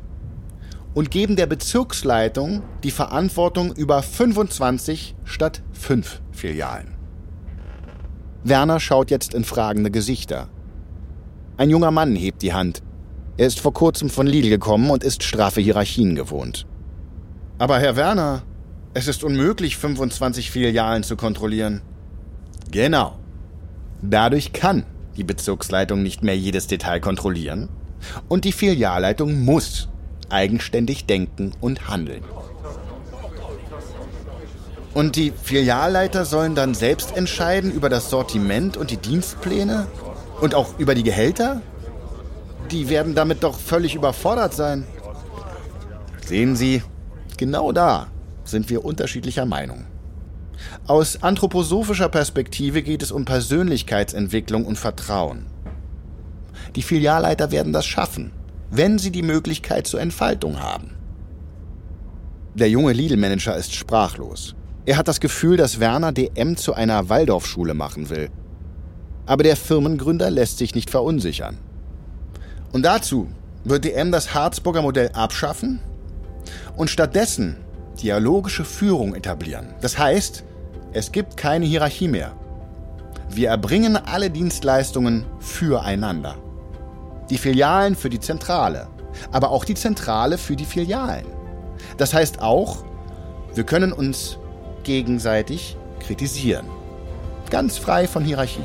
und 0.93 1.09
geben 1.09 1.35
der 1.35 1.47
Bezirksleitung 1.47 2.63
die 2.83 2.91
Verantwortung 2.91 3.73
über 3.73 4.03
25 4.03 5.15
statt 5.23 5.63
5 5.71 6.21
Filialen. 6.31 6.95
Werner 8.43 8.79
schaut 8.79 9.09
jetzt 9.09 9.33
in 9.33 9.45
fragende 9.45 9.89
Gesichter. 9.89 10.49
Ein 11.55 11.69
junger 11.69 11.91
Mann 11.91 12.15
hebt 12.15 12.41
die 12.41 12.53
Hand. 12.53 12.83
Er 13.37 13.47
ist 13.47 13.59
vor 13.59 13.73
kurzem 13.73 14.09
von 14.09 14.27
Lidl 14.27 14.49
gekommen 14.49 14.89
und 14.89 15.03
ist 15.03 15.23
straffe 15.23 15.61
Hierarchien 15.61 16.15
gewohnt. 16.15 16.67
Aber 17.57 17.79
Herr 17.79 17.95
Werner, 17.95 18.43
es 18.93 19.07
ist 19.07 19.23
unmöglich, 19.23 19.77
25 19.77 20.51
Filialen 20.51 21.03
zu 21.03 21.15
kontrollieren. 21.15 21.81
Genau. 22.69 23.17
Dadurch 24.01 24.51
kann 24.51 24.83
die 25.17 25.23
Bezirksleitung 25.23 26.01
nicht 26.03 26.23
mehr 26.23 26.37
jedes 26.37 26.67
Detail 26.67 26.99
kontrollieren 26.99 27.69
und 28.29 28.45
die 28.45 28.51
Filialleitung 28.51 29.43
muss 29.43 29.89
eigenständig 30.29 31.05
denken 31.05 31.51
und 31.61 31.87
handeln. 31.87 32.23
Und 34.93 35.15
die 35.15 35.31
Filialleiter 35.31 36.23
sollen 36.23 36.53
dann 36.53 36.75
selbst 36.75 37.17
entscheiden 37.17 37.71
über 37.71 37.89
das 37.89 38.09
Sortiment 38.09 38.77
und 38.77 38.91
die 38.91 38.97
Dienstpläne 38.97 39.87
und 40.39 40.53
auch 40.53 40.77
über 40.77 40.93
die 40.93 41.03
Gehälter? 41.03 41.61
Die 42.71 42.89
werden 42.89 43.15
damit 43.15 43.43
doch 43.43 43.57
völlig 43.57 43.95
überfordert 43.95 44.53
sein. 44.53 44.85
Sehen 46.25 46.55
Sie, 46.55 46.83
genau 47.37 47.71
da 47.71 48.07
sind 48.43 48.69
wir 48.69 48.85
unterschiedlicher 48.85 49.45
Meinung. 49.45 49.85
Aus 50.85 51.23
anthroposophischer 51.23 52.09
Perspektive 52.09 52.83
geht 52.83 53.03
es 53.03 53.13
um 53.13 53.23
Persönlichkeitsentwicklung 53.23 54.65
und 54.65 54.77
Vertrauen. 54.77 55.45
Die 56.75 56.81
Filialleiter 56.81 57.51
werden 57.51 57.71
das 57.71 57.85
schaffen, 57.85 58.33
wenn 58.69 58.99
sie 58.99 59.11
die 59.11 59.21
Möglichkeit 59.21 59.87
zur 59.87 60.01
Entfaltung 60.01 60.59
haben. 60.59 60.91
Der 62.53 62.69
junge 62.69 62.91
Lidl-Manager 62.91 63.55
ist 63.55 63.73
sprachlos. 63.73 64.55
Er 64.85 64.97
hat 64.97 65.07
das 65.07 65.21
Gefühl, 65.21 65.55
dass 65.55 65.79
Werner 65.79 66.11
DM 66.11 66.57
zu 66.57 66.73
einer 66.73 67.07
Waldorfschule 67.07 67.73
machen 67.73 68.09
will. 68.09 68.29
Aber 69.25 69.43
der 69.43 69.55
Firmengründer 69.55 70.29
lässt 70.29 70.57
sich 70.57 70.75
nicht 70.75 70.89
verunsichern. 70.89 71.57
Und 72.73 72.83
dazu 72.83 73.29
wird 73.63 73.85
DM 73.85 74.11
das 74.11 74.33
Harzburger 74.33 74.81
Modell 74.81 75.11
abschaffen 75.13 75.79
und 76.75 76.89
stattdessen 76.89 77.55
dialogische 78.01 78.65
Führung 78.65 79.15
etablieren. 79.15 79.67
Das 79.79 79.97
heißt, 79.97 80.43
es 80.93 81.11
gibt 81.11 81.37
keine 81.37 81.65
Hierarchie 81.65 82.07
mehr. 82.07 82.33
Wir 83.29 83.49
erbringen 83.49 83.97
alle 83.97 84.29
Dienstleistungen 84.29 85.25
füreinander. 85.39 86.35
Die 87.31 87.37
Filialen 87.39 87.95
für 87.95 88.09
die 88.11 88.19
Zentrale, 88.19 88.87
aber 89.31 89.49
auch 89.49 89.65
die 89.65 89.73
Zentrale 89.73 90.37
für 90.37 90.55
die 90.55 90.65
Filialen. 90.65 91.25
Das 91.97 92.13
heißt 92.13 92.41
auch, 92.41 92.83
wir 93.55 93.63
können 93.63 93.91
uns 93.91 94.37
gegenseitig 94.83 95.77
kritisieren. 95.99 96.67
Ganz 97.49 97.77
frei 97.77 98.07
von 98.07 98.23
Hierarchie. 98.23 98.63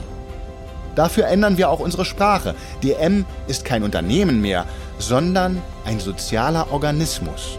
Dafür 0.95 1.29
ändern 1.29 1.57
wir 1.57 1.71
auch 1.71 1.81
unsere 1.81 2.05
Sprache. 2.05 2.55
DM 2.83 3.25
ist 3.47 3.65
kein 3.65 3.83
Unternehmen 3.83 4.43
mehr, 4.43 4.67
sondern 4.99 5.63
ein 5.87 6.01
sozialer 6.01 6.73
Organismus. 6.73 7.59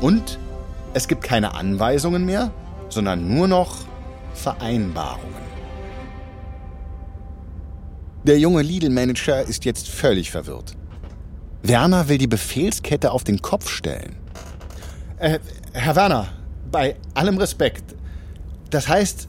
Und 0.00 0.38
es 0.94 1.06
gibt 1.06 1.22
keine 1.22 1.54
Anweisungen 1.54 2.24
mehr, 2.24 2.50
sondern 2.88 3.34
nur 3.34 3.48
noch 3.48 3.78
Vereinbarungen. 4.34 5.46
Der 8.24 8.38
junge 8.38 8.62
Lidl-Manager 8.62 9.42
ist 9.42 9.64
jetzt 9.64 9.88
völlig 9.88 10.30
verwirrt. 10.30 10.74
Werner 11.62 12.08
will 12.08 12.18
die 12.18 12.26
Befehlskette 12.26 13.12
auf 13.12 13.24
den 13.24 13.40
Kopf 13.40 13.68
stellen. 13.68 14.16
Äh, 15.18 15.38
Herr 15.72 15.96
Werner, 15.96 16.28
bei 16.70 16.96
allem 17.14 17.38
Respekt. 17.38 17.94
Das 18.70 18.88
heißt, 18.88 19.28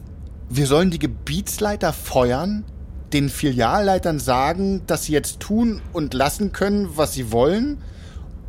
wir 0.50 0.66
sollen 0.66 0.90
die 0.90 0.98
Gebietsleiter 0.98 1.92
feuern, 1.92 2.64
den 3.12 3.28
Filialleitern 3.28 4.18
sagen, 4.18 4.82
dass 4.86 5.04
sie 5.04 5.12
jetzt 5.12 5.40
tun 5.40 5.80
und 5.92 6.14
lassen 6.14 6.52
können, 6.52 6.96
was 6.96 7.14
sie 7.14 7.32
wollen, 7.32 7.78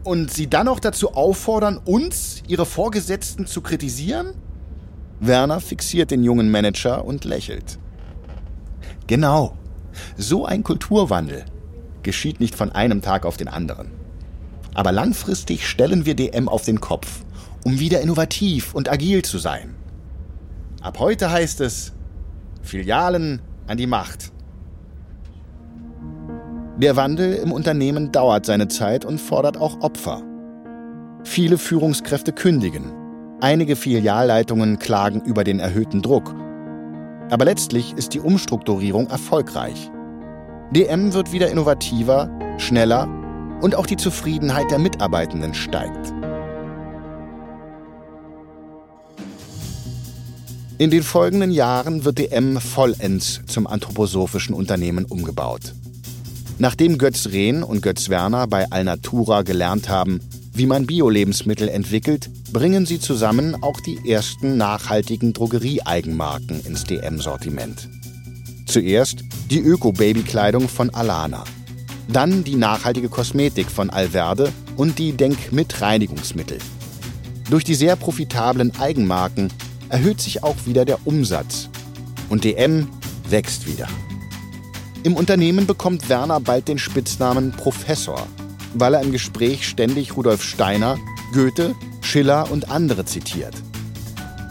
und 0.04 0.32
sie 0.32 0.48
dann 0.48 0.68
auch 0.68 0.80
dazu 0.80 1.14
auffordern, 1.14 1.78
uns, 1.78 2.42
ihre 2.48 2.66
Vorgesetzten, 2.66 3.48
zu 3.48 3.62
kritisieren? 3.62 4.34
Werner 5.20 5.60
fixiert 5.60 6.12
den 6.12 6.24
jungen 6.24 6.50
Manager 6.52 7.06
und 7.06 7.26
lächelt. 7.26 7.78
Genau, 9.08 9.58
so 10.18 10.46
ein 10.46 10.64
Kulturwandel 10.64 11.46
geschieht 12.04 12.40
nicht 12.40 12.56
von 12.56 12.72
einem 12.72 13.02
Tag 13.02 13.26
auf 13.26 13.38
den 13.38 13.48
anderen. 13.48 13.92
Aber 14.74 14.92
langfristig 14.92 15.68
stellen 15.68 16.06
wir 16.06 16.16
DM 16.16 16.48
auf 16.48 16.64
den 16.64 16.80
Kopf 16.80 17.24
um 17.64 17.80
wieder 17.80 18.02
innovativ 18.02 18.74
und 18.74 18.90
agil 18.90 19.22
zu 19.22 19.38
sein. 19.38 19.76
Ab 20.82 21.00
heute 21.00 21.32
heißt 21.32 21.62
es 21.62 21.94
Filialen 22.62 23.42
an 23.68 23.78
die 23.78 23.88
Macht. 23.88 24.32
Der 26.78 26.96
Wandel 26.96 27.34
im 27.36 27.52
Unternehmen 27.52 28.12
dauert 28.12 28.46
seine 28.46 28.70
Zeit 28.70 29.04
und 29.04 29.20
fordert 29.20 29.58
auch 29.58 29.82
Opfer. 29.82 30.22
Viele 31.24 31.58
Führungskräfte 31.58 32.32
kündigen. 32.32 32.94
Einige 33.42 33.78
Filialleitungen 33.78 34.80
klagen 34.80 35.22
über 35.22 35.46
den 35.46 35.62
erhöhten 35.62 36.02
Druck. 36.02 36.36
Aber 37.30 37.46
letztlich 37.46 37.94
ist 37.94 38.14
die 38.14 38.20
Umstrukturierung 38.20 39.08
erfolgreich. 39.08 39.90
DM 40.72 41.14
wird 41.14 41.32
wieder 41.32 41.50
innovativer, 41.50 42.30
schneller 42.58 43.08
und 43.62 43.76
auch 43.76 43.86
die 43.86 43.96
Zufriedenheit 43.96 44.70
der 44.72 44.80
Mitarbeitenden 44.80 45.54
steigt. 45.54 46.14
In 50.78 50.92
den 50.92 51.04
folgenden 51.04 51.52
Jahren 51.52 52.04
wird 52.04 52.20
DM 52.20 52.60
vollends 52.60 53.40
zum 53.48 53.68
anthroposophischen 53.68 54.54
Unternehmen 54.54 55.06
umgebaut. 55.06 55.74
Nachdem 56.58 56.98
Götz 56.98 57.28
Rehn 57.28 57.64
und 57.64 57.82
Götz 57.82 58.10
Werner 58.10 58.48
bei 58.48 58.70
Alnatura 58.70 59.44
gelernt 59.44 59.88
haben, 59.88 60.20
wie 60.54 60.66
man 60.66 60.86
Bio-Lebensmittel 60.86 61.70
entwickelt, 61.70 62.30
bringen 62.52 62.86
sie 62.86 63.00
zusammen 63.00 63.62
auch 63.62 63.80
die 63.80 64.10
ersten 64.10 64.58
nachhaltigen 64.58 65.34
Drogerie-Eigenmarken 65.34 66.66
ins 66.66 66.84
DM-Sortiment. 66.84 67.90
Zuerst 68.66 69.24
die 69.50 69.60
Öko-Baby-Kleidung 69.60 70.70
von 70.70 70.90
Alana, 70.92 71.44
dann 72.08 72.44
die 72.44 72.56
nachhaltige 72.56 73.10
Kosmetik 73.10 73.70
von 73.70 73.90
Alverde 73.90 74.52
und 74.76 75.00
die 75.00 75.14
Denk-Mit-Reinigungsmittel. 75.14 76.58
Durch 77.50 77.64
die 77.64 77.76
sehr 77.76 77.96
profitablen 77.96 78.78
Eigenmarken 78.80 79.52
erhöht 79.90 80.22
sich 80.22 80.44
auch 80.44 80.56
wieder 80.66 80.86
der 80.86 81.06
Umsatz. 81.06 81.70
Und 82.30 82.44
DM 82.44 82.88
wächst 83.28 83.68
wieder. 83.68 83.88
Im 85.04 85.16
Unternehmen 85.16 85.66
bekommt 85.66 86.10
Werner 86.10 86.40
bald 86.40 86.68
den 86.68 86.78
Spitznamen 86.78 87.52
Professor, 87.52 88.28
weil 88.74 88.94
er 88.94 89.02
im 89.02 89.12
Gespräch 89.12 89.68
ständig 89.68 90.16
Rudolf 90.16 90.44
Steiner, 90.44 90.98
Goethe, 91.34 91.76
Schiller 92.02 92.52
und 92.52 92.72
andere 92.72 93.06
zitiert. 93.06 93.54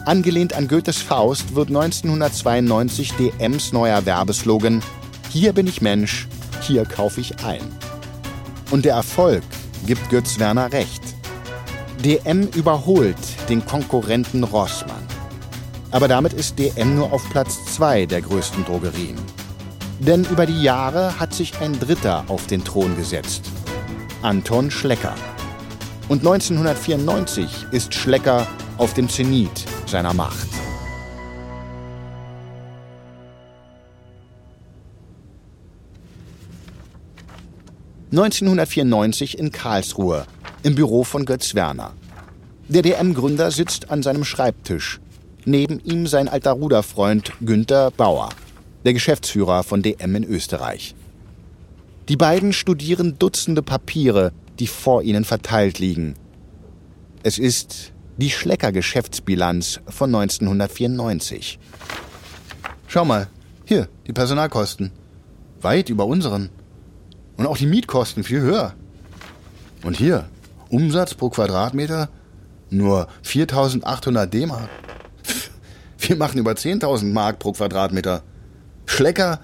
Angelehnt 0.05 0.53
an 0.53 0.67
Goethes 0.67 0.97
Faust 0.97 1.55
wird 1.55 1.67
1992 1.67 3.13
DMs 3.13 3.73
neuer 3.73 4.05
Werbeslogan 4.05 4.81
Hier 5.29 5.53
bin 5.53 5.67
ich 5.67 5.81
Mensch, 5.81 6.27
hier 6.61 6.85
kaufe 6.85 7.21
ich 7.21 7.43
ein. 7.43 7.61
Und 8.71 8.85
der 8.85 8.95
Erfolg 8.95 9.43
gibt 9.85 10.09
Götz 10.09 10.39
Werner 10.39 10.71
recht. 10.71 11.01
DM 12.03 12.47
überholt 12.55 13.17
den 13.49 13.65
Konkurrenten 13.65 14.43
Rossmann. 14.43 15.05
Aber 15.91 16.07
damit 16.07 16.33
ist 16.33 16.57
DM 16.59 16.95
nur 16.95 17.11
auf 17.11 17.27
Platz 17.29 17.57
2 17.75 18.05
der 18.05 18.21
größten 18.21 18.63
Drogerien. 18.65 19.17
Denn 19.99 20.23
über 20.25 20.45
die 20.45 20.61
Jahre 20.61 21.19
hat 21.19 21.33
sich 21.33 21.59
ein 21.59 21.77
Dritter 21.77 22.23
auf 22.27 22.47
den 22.47 22.63
Thron 22.63 22.95
gesetzt. 22.95 23.43
Anton 24.21 24.69
Schlecker. 24.69 25.15
Und 26.09 26.19
1994 26.19 27.67
ist 27.71 27.93
Schlecker 27.93 28.47
auf 28.77 28.93
dem 28.93 29.07
Zenit 29.07 29.65
seiner 29.85 30.13
Macht. 30.13 30.47
...1994 38.11 39.35
in 39.35 39.51
Karlsruhe, 39.51 40.25
im 40.63 40.75
Büro 40.75 41.03
von 41.03 41.25
Götz 41.25 41.53
Werner. 41.53 41.93
Der 42.67 42.81
DM-Gründer 42.81 43.51
sitzt 43.51 43.91
an 43.91 44.01
seinem 44.01 44.25
Schreibtisch 44.25 44.99
Neben 45.45 45.79
ihm 45.79 46.05
sein 46.05 46.27
alter 46.27 46.51
Ruderfreund 46.51 47.31
Günther 47.39 47.91
Bauer, 47.91 48.29
der 48.83 48.93
Geschäftsführer 48.93 49.63
von 49.63 49.81
DM 49.81 50.15
in 50.15 50.23
Österreich. 50.25 50.93
Die 52.09 52.17
beiden 52.17 52.53
studieren 52.53 53.19
Dutzende 53.19 53.61
Papiere, 53.61 54.31
die 54.57 54.65
vor 54.65 55.03
ihnen 55.03 55.25
verteilt 55.25 55.77
liegen. 55.77 56.15
Es 57.21 57.37
ist 57.37 57.93
die 58.17 58.31
Schlecker-Geschäftsbilanz 58.31 59.79
von 59.87 60.13
1994. 60.15 61.59
Schau 62.87 63.05
mal, 63.05 63.27
hier, 63.63 63.89
die 64.07 64.13
Personalkosten. 64.13 64.91
Weit 65.61 65.89
über 65.89 66.07
unseren. 66.07 66.49
Und 67.37 67.45
auch 67.45 67.57
die 67.57 67.67
Mietkosten 67.67 68.23
viel 68.23 68.41
höher. 68.41 68.73
Und 69.83 69.95
hier, 69.95 70.27
Umsatz 70.69 71.13
pro 71.13 71.29
Quadratmeter 71.29 72.09
nur 72.71 73.07
4800 73.21 74.33
D-Mark. 74.33 74.69
Wir 75.99 76.15
machen 76.15 76.39
über 76.39 76.53
10.000 76.53 77.13
Mark 77.13 77.37
pro 77.37 77.51
Quadratmeter. 77.51 78.23
Schlecker 78.87 79.39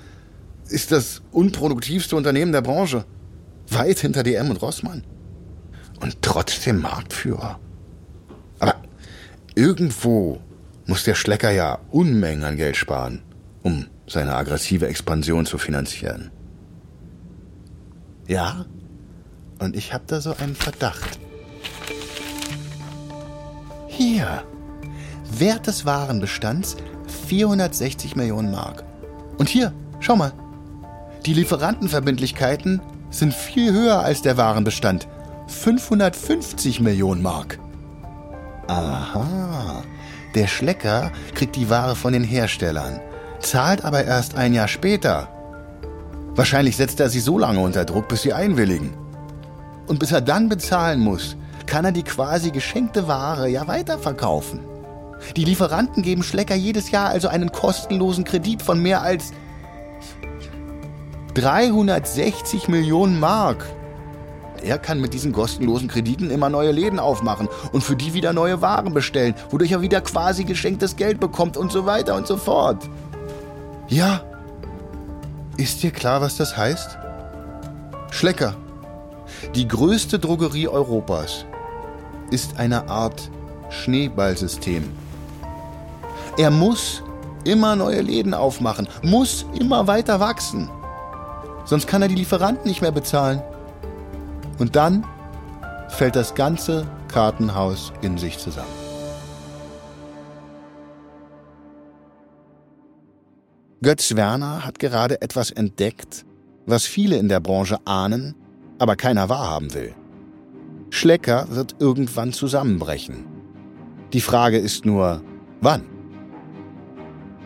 ist 0.70 0.92
das 0.92 1.22
unproduktivste 1.32 2.16
Unternehmen 2.16 2.52
der 2.52 2.62
Branche. 2.62 3.06
Weit 3.70 4.00
hinter 4.00 4.24
DM 4.24 4.50
und 4.50 4.62
Rossmann. 4.62 5.04
Und 6.02 6.22
trotzdem 6.22 6.82
Marktführer. 6.82 7.60
Aber 8.60 8.76
irgendwo 9.56 10.40
muss 10.86 11.04
der 11.04 11.16
Schlecker 11.16 11.52
ja 11.52 11.80
Unmengen 11.92 12.44
an 12.44 12.58
Geld 12.58 12.78
sparen, 12.78 13.22
um 13.64 13.86
seine 14.08 14.36
aggressive 14.36 14.88
Expansion 14.88 15.46
zu 15.46 15.58
finanzieren. 15.58 16.32
Ja, 18.28 18.66
und 19.60 19.76
ich 19.76 19.94
habe 19.94 20.04
da 20.08 20.22
so 20.22 20.36
einen 20.36 20.56
Verdacht. 20.56 21.20
Hier. 23.88 24.44
Wert 25.32 25.68
des 25.68 25.86
Warenbestands 25.86 26.76
460 27.28 28.16
Millionen 28.16 28.52
Mark. 28.52 28.84
Und 29.38 29.50
hier, 29.50 29.74
schau 30.00 30.16
mal. 30.16 30.34
Die 31.26 31.34
Lieferantenverbindlichkeiten 31.34 32.82
sind 33.10 33.34
viel 33.34 33.74
höher 33.74 34.02
als 34.02 34.22
der 34.22 34.38
Warenbestand. 34.38 35.08
550 35.48 36.82
Millionen 36.82 37.24
Mark. 37.24 37.58
Aha. 38.68 39.84
Der 40.36 40.46
Schlecker 40.46 41.12
kriegt 41.34 41.56
die 41.56 41.70
Ware 41.70 41.96
von 41.96 42.14
den 42.14 42.24
Herstellern, 42.24 43.00
zahlt 43.40 43.84
aber 43.84 44.04
erst 44.04 44.36
ein 44.36 44.54
Jahr 44.54 44.68
später. 44.68 45.28
Wahrscheinlich 46.36 46.78
setzt 46.78 47.00
er 47.00 47.10
sie 47.10 47.22
so 47.22 47.40
lange 47.40 47.60
unter 47.60 47.86
Druck, 47.86 48.08
bis 48.08 48.22
sie 48.22 48.34
einwilligen. 48.34 48.94
Und 49.88 50.00
bis 50.00 50.12
er 50.12 50.22
dann 50.22 50.48
bezahlen 50.48 51.00
muss, 51.00 51.38
kann 51.66 51.86
er 51.86 51.92
die 51.92 52.04
quasi 52.04 52.52
geschenkte 52.52 53.08
Ware 53.08 53.50
ja 53.50 53.68
weiterverkaufen. 53.68 54.60
Die 55.36 55.46
Lieferanten 55.46 56.04
geben 56.04 56.22
Schlecker 56.22 56.56
jedes 56.56 56.92
Jahr 56.92 57.10
also 57.10 57.30
einen 57.30 57.52
kostenlosen 57.52 58.26
Kredit 58.26 58.62
von 58.62 58.80
mehr 58.80 59.02
als 59.02 59.32
360 61.36 62.70
Millionen 62.70 63.20
Mark. 63.20 63.66
Er 64.64 64.80
kann 64.80 65.02
mit 65.02 65.14
diesen 65.14 65.34
kostenlosen 65.34 65.90
Krediten 65.90 66.32
immer 66.32 66.50
neue 66.50 66.72
Läden 66.72 66.98
aufmachen 66.98 67.50
und 67.74 67.84
für 67.84 67.98
die 67.98 68.14
wieder 68.14 68.32
neue 68.32 68.62
Waren 68.62 68.94
bestellen, 68.94 69.36
wodurch 69.50 69.74
er 69.74 69.82
wieder 69.82 70.00
quasi 70.00 70.46
geschenktes 70.46 70.96
Geld 70.96 71.20
bekommt 71.20 71.58
und 71.58 71.74
so 71.74 71.86
weiter 71.86 72.16
und 72.16 72.26
so 72.26 72.38
fort. 72.38 72.90
Ja. 73.90 74.22
Ist 75.58 75.84
dir 75.84 75.92
klar, 75.92 76.22
was 76.22 76.38
das 76.38 76.56
heißt? 76.56 76.98
Schlecker, 78.12 78.56
die 79.56 79.68
größte 79.68 80.20
Drogerie 80.20 80.70
Europas, 80.70 81.46
ist 82.32 82.58
eine 82.58 82.90
Art 82.90 83.30
Schneeballsystem. 83.70 84.90
Er 86.38 86.50
muss 86.50 87.04
immer 87.44 87.76
neue 87.76 88.02
Läden 88.02 88.34
aufmachen, 88.34 88.88
muss 89.04 89.46
immer 89.60 89.86
weiter 89.88 90.20
wachsen. 90.20 90.70
Sonst 91.66 91.88
kann 91.88 92.02
er 92.02 92.08
die 92.08 92.16
Lieferanten 92.16 92.68
nicht 92.68 92.82
mehr 92.82 92.92
bezahlen. 92.92 93.42
Und 94.60 94.76
dann 94.76 95.06
fällt 95.90 96.16
das 96.16 96.36
ganze 96.36 96.88
Kartenhaus 97.08 97.92
in 98.02 98.18
sich 98.18 98.38
zusammen. 98.38 98.86
Götz 103.82 104.16
Werner 104.16 104.66
hat 104.66 104.80
gerade 104.80 105.22
etwas 105.22 105.52
entdeckt, 105.52 106.26
was 106.66 106.86
viele 106.86 107.18
in 107.18 107.30
der 107.30 107.40
Branche 107.40 107.78
ahnen, 107.86 108.36
aber 108.80 108.96
keiner 108.96 109.30
wahrhaben 109.30 109.74
will. 109.74 109.94
Schlecker 110.90 111.48
wird 111.50 111.76
irgendwann 111.80 112.34
zusammenbrechen. 112.34 113.26
Die 114.14 114.22
Frage 114.22 114.58
ist 114.58 114.86
nur, 114.86 115.22
wann? 115.62 115.84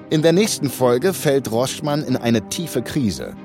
In 0.09 0.21
der 0.21 0.33
nächsten 0.33 0.69
Folge 0.69 1.13
fällt 1.13 1.51
Rossmann 1.51 2.03
in 2.03 2.15
eine 2.15 2.47
tiefe 2.49 2.81
Krise. 2.81 3.35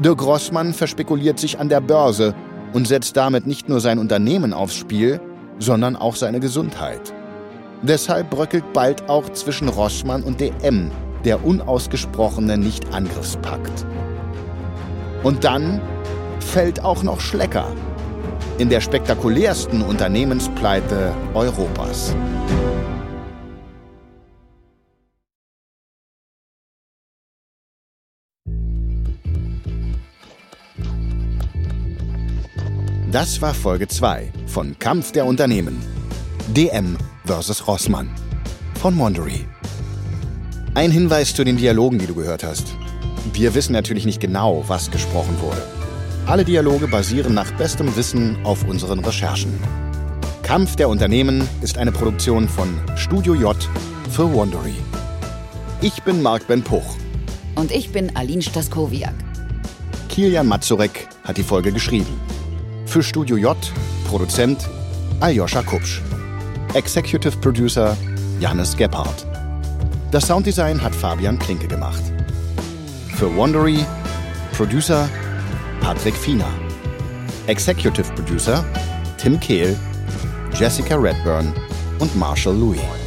Dirk 0.00 0.24
Rossmann 0.24 0.74
verspekuliert 0.74 1.40
sich 1.40 1.58
an 1.58 1.68
der 1.68 1.80
Börse 1.80 2.34
und 2.72 2.86
setzt 2.86 3.16
damit 3.16 3.48
nicht 3.48 3.68
nur 3.68 3.80
sein 3.80 3.98
Unternehmen 3.98 4.52
aufs 4.52 4.76
Spiel, 4.76 5.20
sondern 5.58 5.96
auch 5.96 6.14
seine 6.14 6.38
Gesundheit. 6.38 7.12
Deshalb 7.82 8.30
bröckelt 8.30 8.72
bald 8.72 9.08
auch 9.08 9.28
zwischen 9.30 9.68
Rossmann 9.68 10.22
und 10.22 10.40
DM 10.40 10.92
der 11.24 11.44
unausgesprochene 11.44 12.56
Nicht-Angriffspakt. 12.58 13.86
Und 15.24 15.42
dann 15.42 15.80
fällt 16.38 16.84
auch 16.84 17.02
noch 17.02 17.20
Schlecker 17.20 17.66
in 18.58 18.68
der 18.68 18.80
spektakulärsten 18.80 19.82
Unternehmenspleite 19.82 21.12
Europas. 21.34 22.14
Das 33.10 33.40
war 33.40 33.54
Folge 33.54 33.88
2 33.88 34.30
von 34.46 34.78
Kampf 34.78 35.12
der 35.12 35.24
Unternehmen. 35.24 35.80
DM 36.48 36.98
vs. 37.24 37.66
Rossmann 37.66 38.10
von 38.78 38.94
Mondery. 38.94 39.46
Ein 40.74 40.90
Hinweis 40.90 41.34
zu 41.34 41.42
den 41.42 41.56
Dialogen, 41.56 41.98
die 41.98 42.06
du 42.06 42.14
gehört 42.14 42.44
hast. 42.44 42.74
Wir 43.32 43.54
wissen 43.54 43.72
natürlich 43.72 44.04
nicht 44.04 44.20
genau, 44.20 44.62
was 44.68 44.90
gesprochen 44.90 45.40
wurde. 45.40 45.62
Alle 46.26 46.44
Dialoge 46.44 46.86
basieren 46.86 47.32
nach 47.32 47.50
bestem 47.52 47.96
Wissen 47.96 48.36
auf 48.44 48.68
unseren 48.68 48.98
Recherchen. 48.98 49.58
Kampf 50.42 50.76
der 50.76 50.90
Unternehmen 50.90 51.48
ist 51.62 51.78
eine 51.78 51.92
Produktion 51.92 52.46
von 52.46 52.78
Studio 52.94 53.34
J 53.34 53.56
für 54.10 54.30
Wondery. 54.30 54.76
Ich 55.80 56.02
bin 56.02 56.20
Marc 56.20 56.46
Ben 56.46 56.62
Puch. 56.62 56.96
Und 57.54 57.72
ich 57.72 57.90
bin 57.90 58.14
Aline 58.14 58.42
Staskowiak. 58.42 59.14
Kilian 60.10 60.46
Mazurek 60.46 61.08
hat 61.24 61.38
die 61.38 61.42
Folge 61.42 61.72
geschrieben. 61.72 62.37
Für 62.88 63.02
Studio 63.02 63.36
J, 63.36 63.54
Produzent 64.06 64.66
Aljoscha 65.20 65.62
Kupsch. 65.62 66.00
Executive 66.72 67.36
Producer 67.36 67.94
Janis 68.40 68.74
Gebhardt. 68.74 69.26
Das 70.10 70.26
Sounddesign 70.26 70.82
hat 70.82 70.94
Fabian 70.94 71.38
Klinke 71.38 71.68
gemacht. 71.68 72.02
Für 73.14 73.34
Wondery, 73.36 73.84
Producer 74.56 75.06
Patrick 75.82 76.14
Fiener. 76.14 76.48
Executive 77.46 78.10
Producer 78.14 78.64
Tim 79.18 79.38
Kehl, 79.38 79.76
Jessica 80.54 80.96
Redburn 80.96 81.52
und 81.98 82.16
Marshall 82.16 82.56
Louis. 82.56 82.97